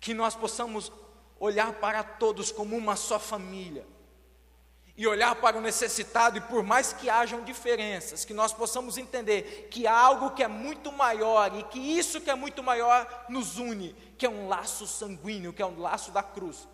que 0.00 0.12
nós 0.12 0.34
possamos 0.34 0.90
olhar 1.38 1.72
para 1.74 2.02
todos 2.02 2.50
como 2.50 2.76
uma 2.76 2.96
só 2.96 3.18
família, 3.18 3.86
e 4.96 5.06
olhar 5.06 5.34
para 5.36 5.56
o 5.56 5.60
necessitado, 5.60 6.36
e 6.36 6.40
por 6.40 6.62
mais 6.62 6.92
que 6.92 7.08
hajam 7.08 7.42
diferenças, 7.42 8.24
que 8.24 8.34
nós 8.34 8.52
possamos 8.52 8.98
entender 8.98 9.68
que 9.70 9.86
há 9.86 9.98
algo 9.98 10.32
que 10.32 10.42
é 10.42 10.48
muito 10.48 10.92
maior, 10.92 11.56
e 11.56 11.62
que 11.64 11.78
isso 11.78 12.20
que 12.20 12.30
é 12.30 12.34
muito 12.34 12.62
maior 12.62 13.26
nos 13.28 13.58
une, 13.58 13.94
que 14.18 14.26
é 14.26 14.28
um 14.28 14.48
laço 14.48 14.86
sanguíneo, 14.86 15.52
que 15.52 15.62
é 15.62 15.66
um 15.66 15.80
laço 15.80 16.10
da 16.10 16.22
cruz. 16.22 16.68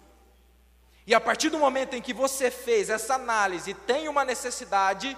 E 1.08 1.14
a 1.14 1.20
partir 1.20 1.48
do 1.48 1.58
momento 1.58 1.94
em 1.94 2.02
que 2.02 2.12
você 2.12 2.50
fez 2.50 2.88
essa 2.88 3.14
análise, 3.14 3.72
tem 3.72 4.08
uma 4.08 4.24
necessidade, 4.24 5.16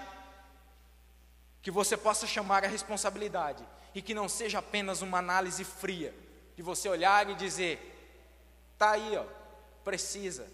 que 1.60 1.70
você 1.70 1.96
possa 1.96 2.26
chamar 2.26 2.64
a 2.64 2.68
responsabilidade, 2.68 3.62
e 3.92 4.00
que 4.00 4.14
não 4.14 4.28
seja 4.28 4.60
apenas 4.60 5.02
uma 5.02 5.18
análise 5.18 5.64
fria, 5.64 6.14
de 6.56 6.62
você 6.62 6.88
olhar 6.88 7.28
e 7.28 7.34
dizer: 7.34 7.74
está 8.72 8.92
aí, 8.92 9.16
ó, 9.16 9.24
precisa 9.84 10.46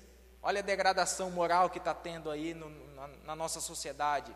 Olha 0.46 0.60
a 0.60 0.62
degradação 0.62 1.28
moral 1.28 1.68
que 1.68 1.78
está 1.78 1.92
tendo 1.92 2.30
aí 2.30 2.54
no, 2.54 2.70
na, 2.94 3.08
na, 3.24 3.34
nossa 3.34 3.60
sociedade. 3.60 4.32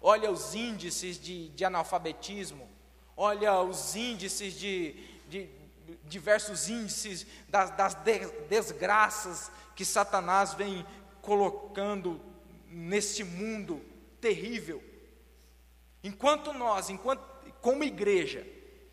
Olha 0.00 0.30
os 0.30 0.54
índices 0.54 1.20
de, 1.20 1.50
de 1.50 1.64
analfabetismo. 1.66 2.66
Olha 3.14 3.60
os 3.60 3.94
índices 3.94 4.54
de, 4.54 4.92
de 5.28 5.50
diversos 6.04 6.70
índices 6.70 7.26
das, 7.46 7.70
das 7.72 7.94
desgraças 8.48 9.50
que 9.80 9.84
Satanás 9.86 10.52
vem 10.52 10.84
colocando 11.22 12.20
neste 12.68 13.24
mundo 13.24 13.80
terrível. 14.20 14.84
Enquanto 16.04 16.52
nós, 16.52 16.90
enquanto 16.90 17.22
como 17.62 17.82
igreja, 17.82 18.46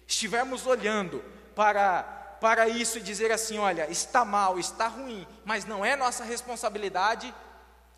estivermos 0.07 0.65
olhando 0.65 1.21
para 1.53 2.37
para 2.39 2.69
isso 2.69 2.99
e 2.99 3.01
dizer 3.01 3.33
assim: 3.33 3.57
olha, 3.57 3.91
está 3.91 4.23
mal, 4.23 4.57
está 4.57 4.87
ruim, 4.87 5.27
mas 5.43 5.65
não 5.65 5.83
é 5.83 5.97
nossa 5.97 6.23
responsabilidade, 6.23 7.35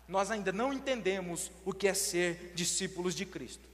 nós 0.08 0.28
ainda 0.28 0.50
não 0.50 0.72
entendemos 0.72 1.48
o 1.64 1.72
que 1.72 1.86
é 1.86 1.94
ser 1.94 2.50
discípulos 2.56 3.14
de 3.14 3.24
Cristo. 3.24 3.68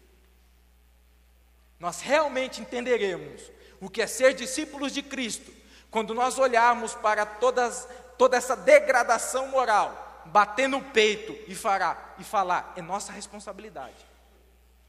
Nós 1.80 2.02
realmente 2.02 2.60
entenderemos 2.60 3.40
o 3.80 3.88
que 3.88 4.02
é 4.02 4.06
ser 4.06 4.34
discípulos 4.34 4.92
de 4.92 5.02
Cristo 5.02 5.50
quando 5.96 6.12
nós 6.12 6.38
olharmos 6.38 6.94
para 6.94 7.24
todas, 7.24 7.88
toda 8.18 8.36
essa 8.36 8.56
degradação 8.56 9.48
moral, 9.48 10.22
bater 10.26 10.68
no 10.68 10.82
peito 10.82 11.32
e, 11.46 11.52
e 11.52 12.24
falar: 12.24 12.72
é 12.76 12.82
nossa 12.82 13.12
responsabilidade. 13.12 14.06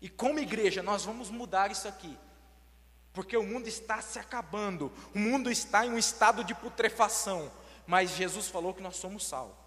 E 0.02 0.10
como 0.10 0.40
igreja, 0.40 0.84
nós 0.84 1.06
vamos 1.06 1.30
mudar 1.30 1.72
isso 1.72 1.88
aqui 1.88 2.18
porque 3.18 3.36
o 3.36 3.42
mundo 3.42 3.68
está 3.68 4.00
se 4.00 4.20
acabando, 4.20 4.92
o 5.12 5.18
mundo 5.18 5.50
está 5.50 5.84
em 5.84 5.90
um 5.90 5.98
estado 5.98 6.44
de 6.44 6.54
putrefação, 6.54 7.52
mas 7.88 8.12
Jesus 8.12 8.48
falou 8.48 8.76
que 8.76 8.82
nós 8.84 8.96
somos 8.98 9.26
sal. 9.26 9.58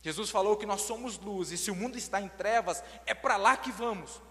Jesus 0.00 0.30
falou 0.30 0.56
que 0.56 0.64
nós 0.64 0.82
somos 0.82 1.18
luz, 1.18 1.50
e 1.50 1.58
se 1.58 1.72
o 1.72 1.74
mundo 1.74 1.98
está 1.98 2.20
em 2.20 2.28
trevas, 2.28 2.84
é 3.04 3.14
para 3.14 3.36
lá 3.36 3.56
que 3.56 3.72
vamos. 3.72 4.22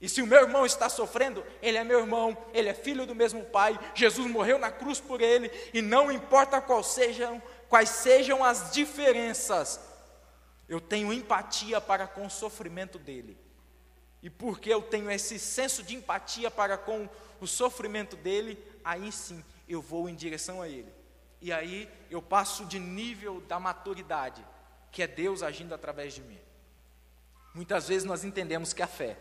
E 0.00 0.08
se 0.08 0.22
o 0.22 0.26
meu 0.26 0.42
irmão 0.42 0.64
está 0.64 0.88
sofrendo, 0.88 1.44
ele 1.60 1.76
é 1.76 1.82
meu 1.82 1.98
irmão, 1.98 2.36
ele 2.52 2.68
é 2.68 2.74
filho 2.74 3.04
do 3.04 3.14
mesmo 3.14 3.44
pai, 3.44 3.78
Jesus 3.94 4.30
morreu 4.30 4.58
na 4.58 4.70
cruz 4.70 5.00
por 5.00 5.20
ele, 5.20 5.50
e 5.74 5.82
não 5.82 6.10
importa 6.10 6.60
qual 6.60 6.84
sejam, 6.84 7.42
quais 7.68 7.88
sejam 7.88 8.44
as 8.44 8.70
diferenças, 8.70 9.80
eu 10.68 10.80
tenho 10.80 11.12
empatia 11.12 11.80
para 11.80 12.06
com 12.06 12.26
o 12.26 12.30
sofrimento 12.30 12.98
dele. 12.98 13.36
E 14.22 14.30
porque 14.30 14.72
eu 14.72 14.82
tenho 14.82 15.10
esse 15.10 15.38
senso 15.38 15.82
de 15.82 15.96
empatia 15.96 16.50
para 16.50 16.76
com 16.76 17.08
o 17.40 17.46
sofrimento 17.46 18.14
dele, 18.14 18.62
aí 18.84 19.10
sim 19.10 19.44
eu 19.68 19.82
vou 19.82 20.08
em 20.08 20.14
direção 20.14 20.62
a 20.62 20.68
ele. 20.68 20.92
E 21.40 21.52
aí 21.52 21.88
eu 22.10 22.22
passo 22.22 22.64
de 22.66 22.78
nível 22.78 23.40
da 23.42 23.58
maturidade, 23.58 24.44
que 24.92 25.02
é 25.02 25.06
Deus 25.06 25.42
agindo 25.42 25.74
através 25.74 26.14
de 26.14 26.20
mim. 26.22 26.38
Muitas 27.54 27.88
vezes 27.88 28.04
nós 28.04 28.22
entendemos 28.22 28.72
que 28.72 28.82
a 28.82 28.86
fé 28.86 29.16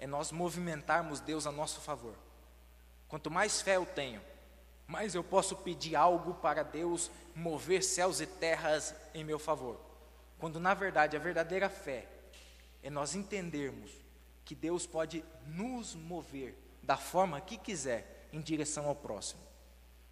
é 0.00 0.06
nós 0.06 0.32
movimentarmos 0.32 1.20
Deus 1.20 1.46
a 1.46 1.52
nosso 1.52 1.78
favor. 1.78 2.14
Quanto 3.06 3.30
mais 3.30 3.60
fé 3.60 3.76
eu 3.76 3.84
tenho, 3.84 4.22
mais 4.86 5.14
eu 5.14 5.22
posso 5.22 5.54
pedir 5.54 5.94
algo 5.94 6.32
para 6.34 6.62
Deus 6.62 7.10
mover 7.34 7.84
céus 7.84 8.18
e 8.18 8.26
terras 8.26 8.94
em 9.12 9.22
meu 9.22 9.38
favor. 9.38 9.78
Quando 10.38 10.58
na 10.58 10.72
verdade 10.72 11.16
a 11.16 11.20
verdadeira 11.20 11.68
fé 11.68 12.08
é 12.82 12.88
nós 12.88 13.14
entendermos 13.14 13.90
que 14.42 14.54
Deus 14.54 14.86
pode 14.86 15.22
nos 15.46 15.94
mover 15.94 16.56
da 16.82 16.96
forma 16.96 17.38
que 17.38 17.58
quiser 17.58 18.26
em 18.32 18.40
direção 18.40 18.86
ao 18.86 18.96
próximo. 18.96 19.42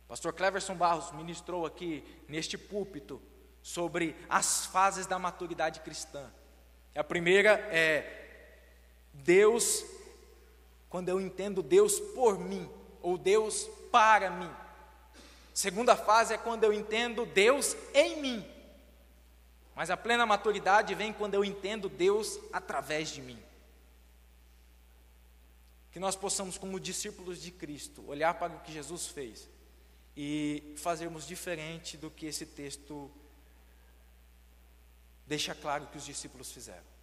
Pastor 0.06 0.34
Cleverson 0.34 0.74
Barros 0.74 1.12
ministrou 1.12 1.64
aqui 1.64 2.04
neste 2.28 2.58
púlpito 2.58 3.22
sobre 3.62 4.14
as 4.28 4.66
fases 4.66 5.06
da 5.06 5.18
maturidade 5.18 5.80
cristã. 5.80 6.30
A 6.94 7.02
primeira 7.02 7.52
é 7.70 8.27
Deus, 9.24 9.84
quando 10.88 11.08
eu 11.08 11.20
entendo 11.20 11.62
Deus 11.62 11.98
por 12.00 12.38
mim, 12.38 12.68
ou 13.02 13.16
Deus 13.16 13.68
para 13.90 14.30
mim. 14.30 14.50
Segunda 15.54 15.96
fase 15.96 16.34
é 16.34 16.38
quando 16.38 16.64
eu 16.64 16.72
entendo 16.72 17.26
Deus 17.26 17.76
em 17.94 18.20
mim. 18.20 18.46
Mas 19.74 19.90
a 19.90 19.96
plena 19.96 20.26
maturidade 20.26 20.94
vem 20.94 21.12
quando 21.12 21.34
eu 21.34 21.44
entendo 21.44 21.88
Deus 21.88 22.38
através 22.52 23.10
de 23.10 23.22
mim. 23.22 23.38
Que 25.92 26.00
nós 26.00 26.16
possamos, 26.16 26.58
como 26.58 26.78
discípulos 26.78 27.40
de 27.40 27.50
Cristo, 27.50 28.04
olhar 28.06 28.34
para 28.34 28.54
o 28.54 28.60
que 28.60 28.72
Jesus 28.72 29.06
fez 29.06 29.48
e 30.16 30.74
fazermos 30.76 31.26
diferente 31.26 31.96
do 31.96 32.10
que 32.10 32.26
esse 32.26 32.44
texto 32.44 33.10
deixa 35.26 35.54
claro 35.54 35.86
que 35.86 35.96
os 35.96 36.04
discípulos 36.04 36.50
fizeram. 36.50 36.97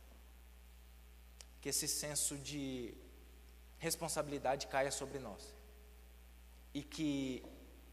Que 1.66 1.70
esse 1.70 1.88
senso 1.88 2.38
de 2.38 2.94
responsabilidade 3.80 4.68
caia 4.68 4.92
sobre 4.92 5.18
nós 5.18 5.52
e 6.76 6.84
que 6.84 7.44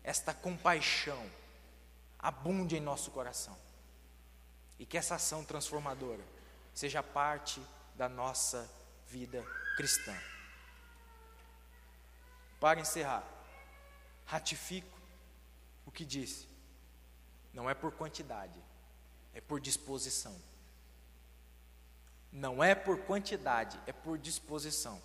esta 0.04 0.34
compaixão 0.34 1.24
abunde 2.18 2.76
em 2.76 2.80
nosso 2.80 3.10
coração 3.12 3.56
e 4.78 4.84
que 4.84 4.98
essa 4.98 5.14
ação 5.14 5.42
transformadora 5.42 6.22
seja 6.74 7.02
parte 7.02 7.62
da 7.96 8.10
nossa 8.10 8.70
vida 9.08 9.42
cristã. 9.74 10.14
Para 12.60 12.78
encerrar, 12.78 13.26
ratifico 14.26 15.00
o 15.86 15.90
que 15.90 16.04
disse. 16.04 16.46
Não 17.54 17.70
é 17.70 17.72
por 17.72 17.92
quantidade, 17.92 18.62
é 19.32 19.40
por 19.40 19.58
disposição. 19.58 20.38
Não 22.32 22.64
é 22.64 22.74
por 22.74 22.98
quantidade, 23.00 23.78
é 23.86 23.92
por 23.92 24.16
disposição. 24.16 25.00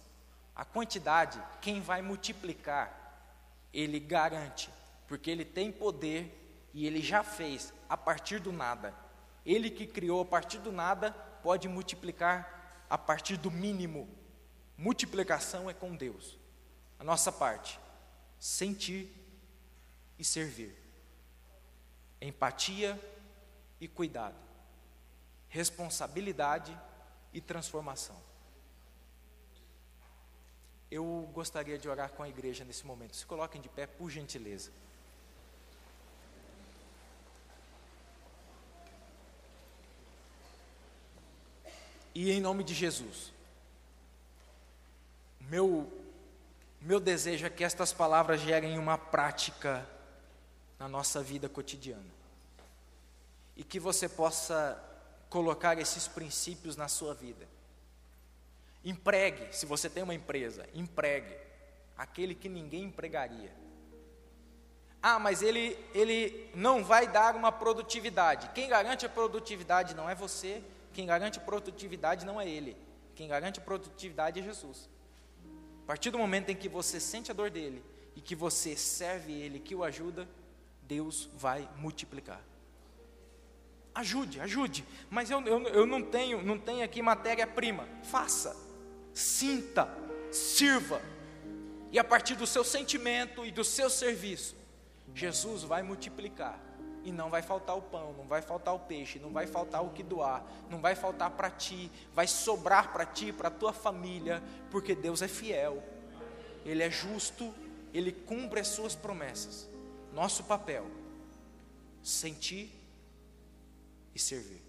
A 0.55 0.63
quantidade, 0.63 1.41
quem 1.61 1.81
vai 1.81 2.01
multiplicar, 2.01 2.91
ele 3.73 3.99
garante, 3.99 4.69
porque 5.07 5.29
ele 5.29 5.45
tem 5.45 5.71
poder 5.71 6.69
e 6.73 6.87
ele 6.87 7.01
já 7.01 7.23
fez 7.23 7.73
a 7.89 7.97
partir 7.97 8.39
do 8.39 8.51
nada 8.51 8.93
ele 9.47 9.69
que 9.69 9.87
criou 9.87 10.19
a 10.19 10.25
partir 10.25 10.57
do 10.57 10.73
nada 10.73 11.11
pode 11.41 11.69
multiplicar 11.69 12.83
a 12.89 12.97
partir 12.97 13.37
do 13.37 13.49
mínimo. 13.49 14.09
Multiplicação 14.77 15.69
é 15.69 15.73
com 15.73 15.95
Deus. 15.95 16.37
A 16.99 17.03
nossa 17.03 17.31
parte, 17.31 17.79
sentir 18.37 19.09
e 20.19 20.23
servir. 20.25 20.75
Empatia 22.19 22.99
e 23.79 23.87
cuidado. 23.87 24.35
Responsabilidade 25.47 26.77
e 27.37 27.41
transformação. 27.41 28.15
Eu 30.89 31.29
gostaria 31.31 31.77
de 31.77 31.87
orar 31.87 32.09
com 32.09 32.23
a 32.23 32.29
igreja 32.29 32.65
nesse 32.65 32.83
momento. 32.83 33.15
Se 33.15 33.27
coloquem 33.27 33.61
de 33.61 33.69
pé, 33.69 33.85
por 33.85 34.09
gentileza. 34.09 34.71
E 42.15 42.31
em 42.31 42.41
nome 42.41 42.63
de 42.63 42.73
Jesus, 42.73 43.31
meu, 45.41 45.87
meu 46.81 46.99
desejo 46.99 47.45
é 47.45 47.51
que 47.51 47.63
estas 47.63 47.93
palavras 47.93 48.41
gerem 48.41 48.79
uma 48.79 48.97
prática 48.97 49.87
na 50.79 50.87
nossa 50.87 51.21
vida 51.21 51.47
cotidiana. 51.47 52.17
E 53.55 53.63
que 53.63 53.79
você 53.79 54.09
possa 54.09 54.83
colocar 55.29 55.77
esses 55.77 56.07
princípios 56.07 56.75
na 56.75 56.87
sua 56.87 57.13
vida. 57.13 57.47
Empregue, 58.83 59.55
se 59.55 59.65
você 59.65 59.89
tem 59.89 60.03
uma 60.03 60.13
empresa, 60.13 60.67
empregue 60.73 61.35
aquele 61.97 62.33
que 62.35 62.47
ninguém 62.47 62.83
empregaria. 62.83 63.51
Ah, 65.01 65.19
mas 65.19 65.41
ele, 65.41 65.77
ele 65.93 66.49
não 66.55 66.83
vai 66.83 67.07
dar 67.07 67.35
uma 67.35 67.51
produtividade. 67.51 68.49
Quem 68.53 68.67
garante 68.67 69.05
a 69.05 69.09
produtividade 69.09 69.95
não 69.95 70.09
é 70.09 70.15
você, 70.15 70.63
quem 70.93 71.05
garante 71.05 71.37
a 71.37 71.41
produtividade 71.41 72.25
não 72.25 72.39
é 72.39 72.47
ele. 72.47 72.77
Quem 73.15 73.27
garante 73.27 73.59
a 73.59 73.63
produtividade 73.63 74.39
é 74.39 74.43
Jesus. 74.43 74.89
A 75.83 75.87
partir 75.87 76.11
do 76.11 76.17
momento 76.17 76.49
em 76.49 76.55
que 76.55 76.67
você 76.67 76.99
sente 76.99 77.31
a 77.31 77.33
dor 77.33 77.49
dele 77.49 77.83
e 78.15 78.21
que 78.21 78.35
você 78.35 78.75
serve 78.75 79.33
ele, 79.33 79.59
que 79.59 79.75
o 79.75 79.83
ajuda, 79.83 80.27
Deus 80.83 81.29
vai 81.35 81.67
multiplicar. 81.77 82.41
Ajude, 83.97 84.39
ajude. 84.39 84.85
Mas 85.09 85.31
eu, 85.31 85.41
eu, 85.41 85.63
eu 85.69 85.85
não 85.87 86.03
tenho, 86.03 86.43
não 86.43 86.59
tenho 86.59 86.85
aqui 86.85 87.01
matéria-prima. 87.01 87.89
Faça, 88.03 88.55
sinta, 89.11 89.89
sirva. 90.31 91.01
E 91.91 91.97
a 91.97 92.03
partir 92.03 92.35
do 92.35 92.45
seu 92.45 92.63
sentimento 92.63 93.43
e 93.43 93.49
do 93.49 93.63
seu 93.63 93.89
serviço, 93.89 94.55
Jesus 95.15 95.63
vai 95.63 95.81
multiplicar. 95.81 96.59
E 97.03 97.11
não 97.11 97.31
vai 97.31 97.41
faltar 97.41 97.75
o 97.75 97.81
pão, 97.81 98.13
não 98.13 98.27
vai 98.27 98.39
faltar 98.39 98.75
o 98.75 98.79
peixe, 98.79 99.17
não 99.17 99.31
vai 99.31 99.47
faltar 99.47 99.83
o 99.83 99.89
que 99.89 100.03
doar, 100.03 100.45
não 100.69 100.79
vai 100.79 100.93
faltar 100.93 101.31
para 101.31 101.49
ti, 101.49 101.91
vai 102.13 102.27
sobrar 102.27 102.93
para 102.93 103.03
ti, 103.03 103.33
para 103.33 103.47
a 103.47 103.51
tua 103.51 103.73
família, 103.73 104.43
porque 104.69 104.93
Deus 104.93 105.23
é 105.23 105.27
fiel, 105.27 105.81
Ele 106.63 106.83
é 106.83 106.91
justo, 106.91 107.51
Ele 107.91 108.11
cumpre 108.11 108.59
as 108.59 108.67
suas 108.67 108.93
promessas. 108.93 109.67
Nosso 110.13 110.43
papel, 110.43 110.85
sentir 112.03 112.77
e 114.17 114.19
servir. 114.19 114.63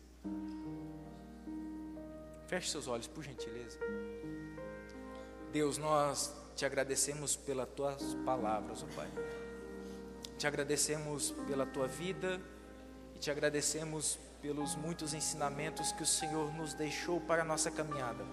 Feche 2.46 2.70
seus 2.70 2.86
olhos, 2.86 3.06
por 3.06 3.24
gentileza. 3.24 3.78
Deus, 5.50 5.78
nós 5.78 6.34
te 6.54 6.66
agradecemos 6.66 7.34
pelas 7.34 7.68
tuas 7.70 8.14
palavras, 8.26 8.82
ó 8.82 8.86
oh 8.86 8.94
Pai. 8.94 9.08
Te 10.36 10.46
agradecemos 10.46 11.30
pela 11.46 11.64
tua 11.64 11.88
vida 11.88 12.40
e 13.14 13.18
te 13.18 13.30
agradecemos 13.30 14.18
pelos 14.42 14.76
muitos 14.76 15.14
ensinamentos 15.14 15.92
que 15.92 16.02
o 16.02 16.06
Senhor 16.06 16.52
nos 16.54 16.74
deixou 16.74 17.18
para 17.20 17.42
a 17.42 17.44
nossa 17.44 17.70
caminhada. 17.70 18.24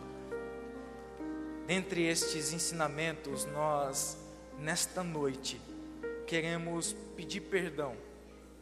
Dentre 1.66 2.06
estes 2.06 2.52
ensinamentos, 2.52 3.46
nós, 3.46 4.18
nesta 4.60 5.02
noite, 5.02 5.60
queremos 6.28 6.94
pedir 7.16 7.42
perdão 7.42 7.96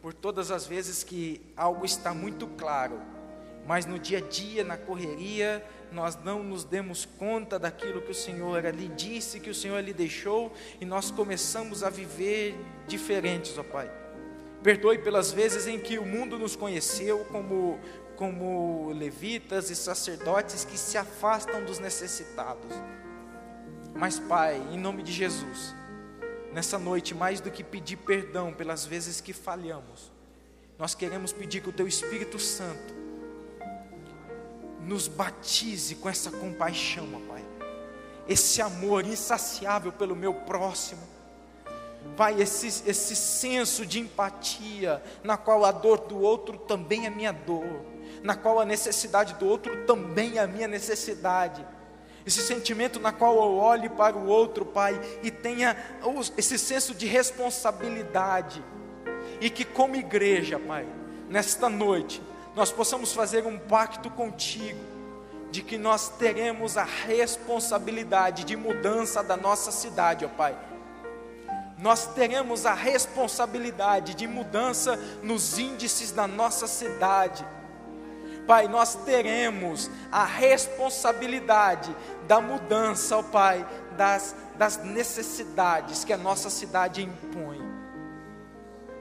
por 0.04 0.12
todas 0.12 0.50
as 0.50 0.66
vezes 0.66 1.02
que 1.02 1.40
algo 1.56 1.82
está 1.82 2.12
muito 2.12 2.46
claro, 2.46 3.00
mas 3.66 3.86
no 3.86 3.98
dia 3.98 4.18
a 4.18 4.20
dia, 4.20 4.62
na 4.62 4.76
correria, 4.76 5.64
nós 5.90 6.14
não 6.22 6.42
nos 6.42 6.62
demos 6.62 7.06
conta 7.06 7.58
daquilo 7.58 8.02
que 8.02 8.10
o 8.10 8.14
Senhor 8.14 8.62
lhe 8.66 8.88
disse, 8.88 9.40
que 9.40 9.48
o 9.48 9.54
Senhor 9.54 9.82
lhe 9.82 9.94
deixou, 9.94 10.52
e 10.78 10.84
nós 10.84 11.10
começamos 11.10 11.82
a 11.82 11.88
viver 11.88 12.54
diferentes, 12.86 13.56
ó 13.56 13.62
Pai. 13.62 13.90
Perdoe 14.62 14.98
pelas 14.98 15.32
vezes 15.32 15.66
em 15.66 15.78
que 15.78 15.98
o 15.98 16.04
mundo 16.04 16.38
nos 16.38 16.54
conheceu 16.54 17.24
como, 17.32 17.80
como 18.14 18.92
levitas 18.92 19.70
e 19.70 19.74
sacerdotes 19.74 20.66
que 20.66 20.76
se 20.76 20.98
afastam 20.98 21.64
dos 21.64 21.78
necessitados. 21.78 22.74
Mas, 23.94 24.18
Pai, 24.18 24.62
em 24.70 24.78
nome 24.78 25.02
de 25.02 25.12
Jesus, 25.12 25.74
nessa 26.54 26.78
noite, 26.78 27.14
mais 27.14 27.40
do 27.40 27.50
que 27.50 27.64
pedir 27.64 27.96
perdão 27.96 28.52
pelas 28.52 28.86
vezes 28.86 29.20
que 29.20 29.32
falhamos, 29.32 30.12
nós 30.78 30.94
queremos 30.94 31.32
pedir 31.32 31.60
que 31.60 31.68
o 31.68 31.72
Teu 31.72 31.86
Espírito 31.86 32.38
Santo 32.38 32.94
nos 34.80 35.08
batize 35.08 35.96
com 35.96 36.08
essa 36.08 36.30
compaixão, 36.30 37.08
ó 37.12 37.32
Pai, 37.32 37.44
esse 38.28 38.62
amor 38.62 39.04
insaciável 39.04 39.90
pelo 39.90 40.14
meu 40.14 40.32
próximo, 40.32 41.02
Pai, 42.16 42.40
esse, 42.40 42.68
esse 42.88 43.16
senso 43.16 43.84
de 43.84 43.98
empatia, 43.98 45.02
na 45.24 45.36
qual 45.36 45.64
a 45.64 45.72
dor 45.72 45.98
do 46.06 46.20
outro 46.20 46.56
também 46.56 47.06
é 47.06 47.10
minha 47.10 47.32
dor, 47.32 47.84
na 48.22 48.36
qual 48.36 48.60
a 48.60 48.64
necessidade 48.64 49.34
do 49.34 49.46
outro 49.46 49.84
também 49.86 50.38
é 50.38 50.40
a 50.40 50.46
minha 50.46 50.68
necessidade 50.68 51.66
esse 52.26 52.40
sentimento 52.40 52.98
na 52.98 53.12
qual 53.12 53.34
eu 53.36 53.56
olhe 53.56 53.88
para 53.88 54.16
o 54.16 54.26
outro, 54.26 54.64
Pai, 54.64 54.98
e 55.22 55.30
tenha 55.30 55.76
esse 56.36 56.58
senso 56.58 56.94
de 56.94 57.06
responsabilidade, 57.06 58.64
e 59.40 59.50
que, 59.50 59.64
como 59.64 59.96
igreja, 59.96 60.58
Pai, 60.58 60.86
nesta 61.28 61.68
noite, 61.68 62.22
nós 62.54 62.72
possamos 62.72 63.12
fazer 63.12 63.46
um 63.46 63.58
pacto 63.58 64.08
contigo, 64.10 64.80
de 65.50 65.62
que 65.62 65.78
nós 65.78 66.08
teremos 66.08 66.76
a 66.76 66.82
responsabilidade 66.82 68.44
de 68.44 68.56
mudança 68.56 69.22
da 69.22 69.36
nossa 69.36 69.70
cidade, 69.70 70.24
ó 70.24 70.28
Pai. 70.28 70.56
Nós 71.78 72.06
teremos 72.06 72.66
a 72.66 72.72
responsabilidade 72.72 74.14
de 74.14 74.26
mudança 74.26 74.96
nos 75.22 75.58
índices 75.58 76.10
da 76.10 76.26
nossa 76.26 76.66
cidade 76.66 77.44
Pai, 78.46 78.68
nós 78.68 78.94
teremos 78.94 79.90
a 80.12 80.24
responsabilidade 80.24 81.94
da 82.26 82.40
mudança, 82.40 83.16
ó 83.16 83.22
Pai, 83.22 83.66
das, 83.96 84.36
das 84.56 84.76
necessidades 84.84 86.04
que 86.04 86.12
a 86.12 86.18
nossa 86.18 86.50
cidade 86.50 87.02
impõe. 87.02 87.58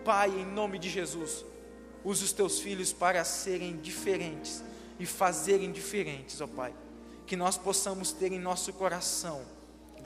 Pai, 0.05 0.29
em 0.29 0.45
nome 0.45 0.79
de 0.79 0.89
Jesus, 0.89 1.45
use 2.03 2.23
os 2.23 2.31
teus 2.31 2.59
filhos 2.59 2.93
para 2.93 3.23
serem 3.23 3.77
diferentes 3.77 4.63
e 4.99 5.05
fazerem 5.05 5.71
diferentes, 5.71 6.39
ó 6.39 6.47
Pai. 6.47 6.73
Que 7.25 7.35
nós 7.35 7.57
possamos 7.57 8.11
ter 8.11 8.31
em 8.31 8.39
nosso 8.39 8.71
coração 8.73 9.41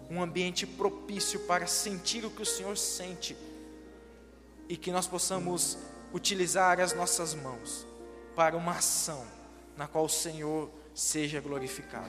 um 0.09 0.21
ambiente 0.21 0.65
propício 0.65 1.41
para 1.41 1.67
sentir 1.67 2.25
o 2.25 2.31
que 2.31 2.41
o 2.41 2.45
Senhor 2.45 2.77
sente 2.77 3.35
e 4.69 4.75
que 4.75 4.91
nós 4.91 5.07
possamos 5.07 5.77
utilizar 6.13 6.79
as 6.79 6.93
nossas 6.93 7.33
mãos 7.33 7.86
para 8.37 8.55
uma 8.55 8.73
ação 8.73 9.23
na 9.75 9.87
qual 9.87 10.05
o 10.05 10.09
Senhor 10.09 10.69
seja 10.93 11.41
glorificado. 11.41 12.05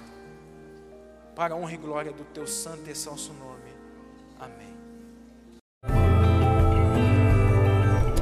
Para 1.35 1.55
a 1.55 1.57
honra 1.57 1.73
e 1.73 1.77
glória 1.79 2.13
do 2.13 2.23
teu 2.23 2.47
santo 2.47 2.83
e 2.87 2.91
excelso 2.91 3.33
nome. 3.33 3.73
Amém. 4.39 4.77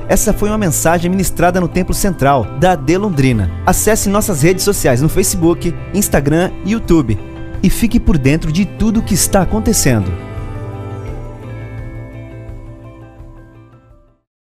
Essa 0.09 0.33
foi 0.33 0.51
uma 0.51 0.57
mensagem 0.57 1.11
ministrada 1.11 1.61
no 1.61 1.67
Templo 1.67 1.93
Central 1.93 2.45
da 2.61 2.73
AD 2.73 2.97
Londrina. 2.97 3.51
Acesse 3.67 4.09
nossas 4.09 4.43
redes 4.43 4.63
sociais 4.63 5.03
no 5.03 5.09
Facebook, 5.09 5.75
Instagram 5.93 6.53
e 6.65 6.71
YouTube 6.71 7.19
e 7.61 7.69
fique 7.69 7.99
por 7.99 8.17
dentro 8.17 8.53
de 8.53 8.65
tudo 8.65 9.01
o 9.01 9.03
que 9.03 9.15
está 9.15 9.43
acontecendo. 9.43 10.13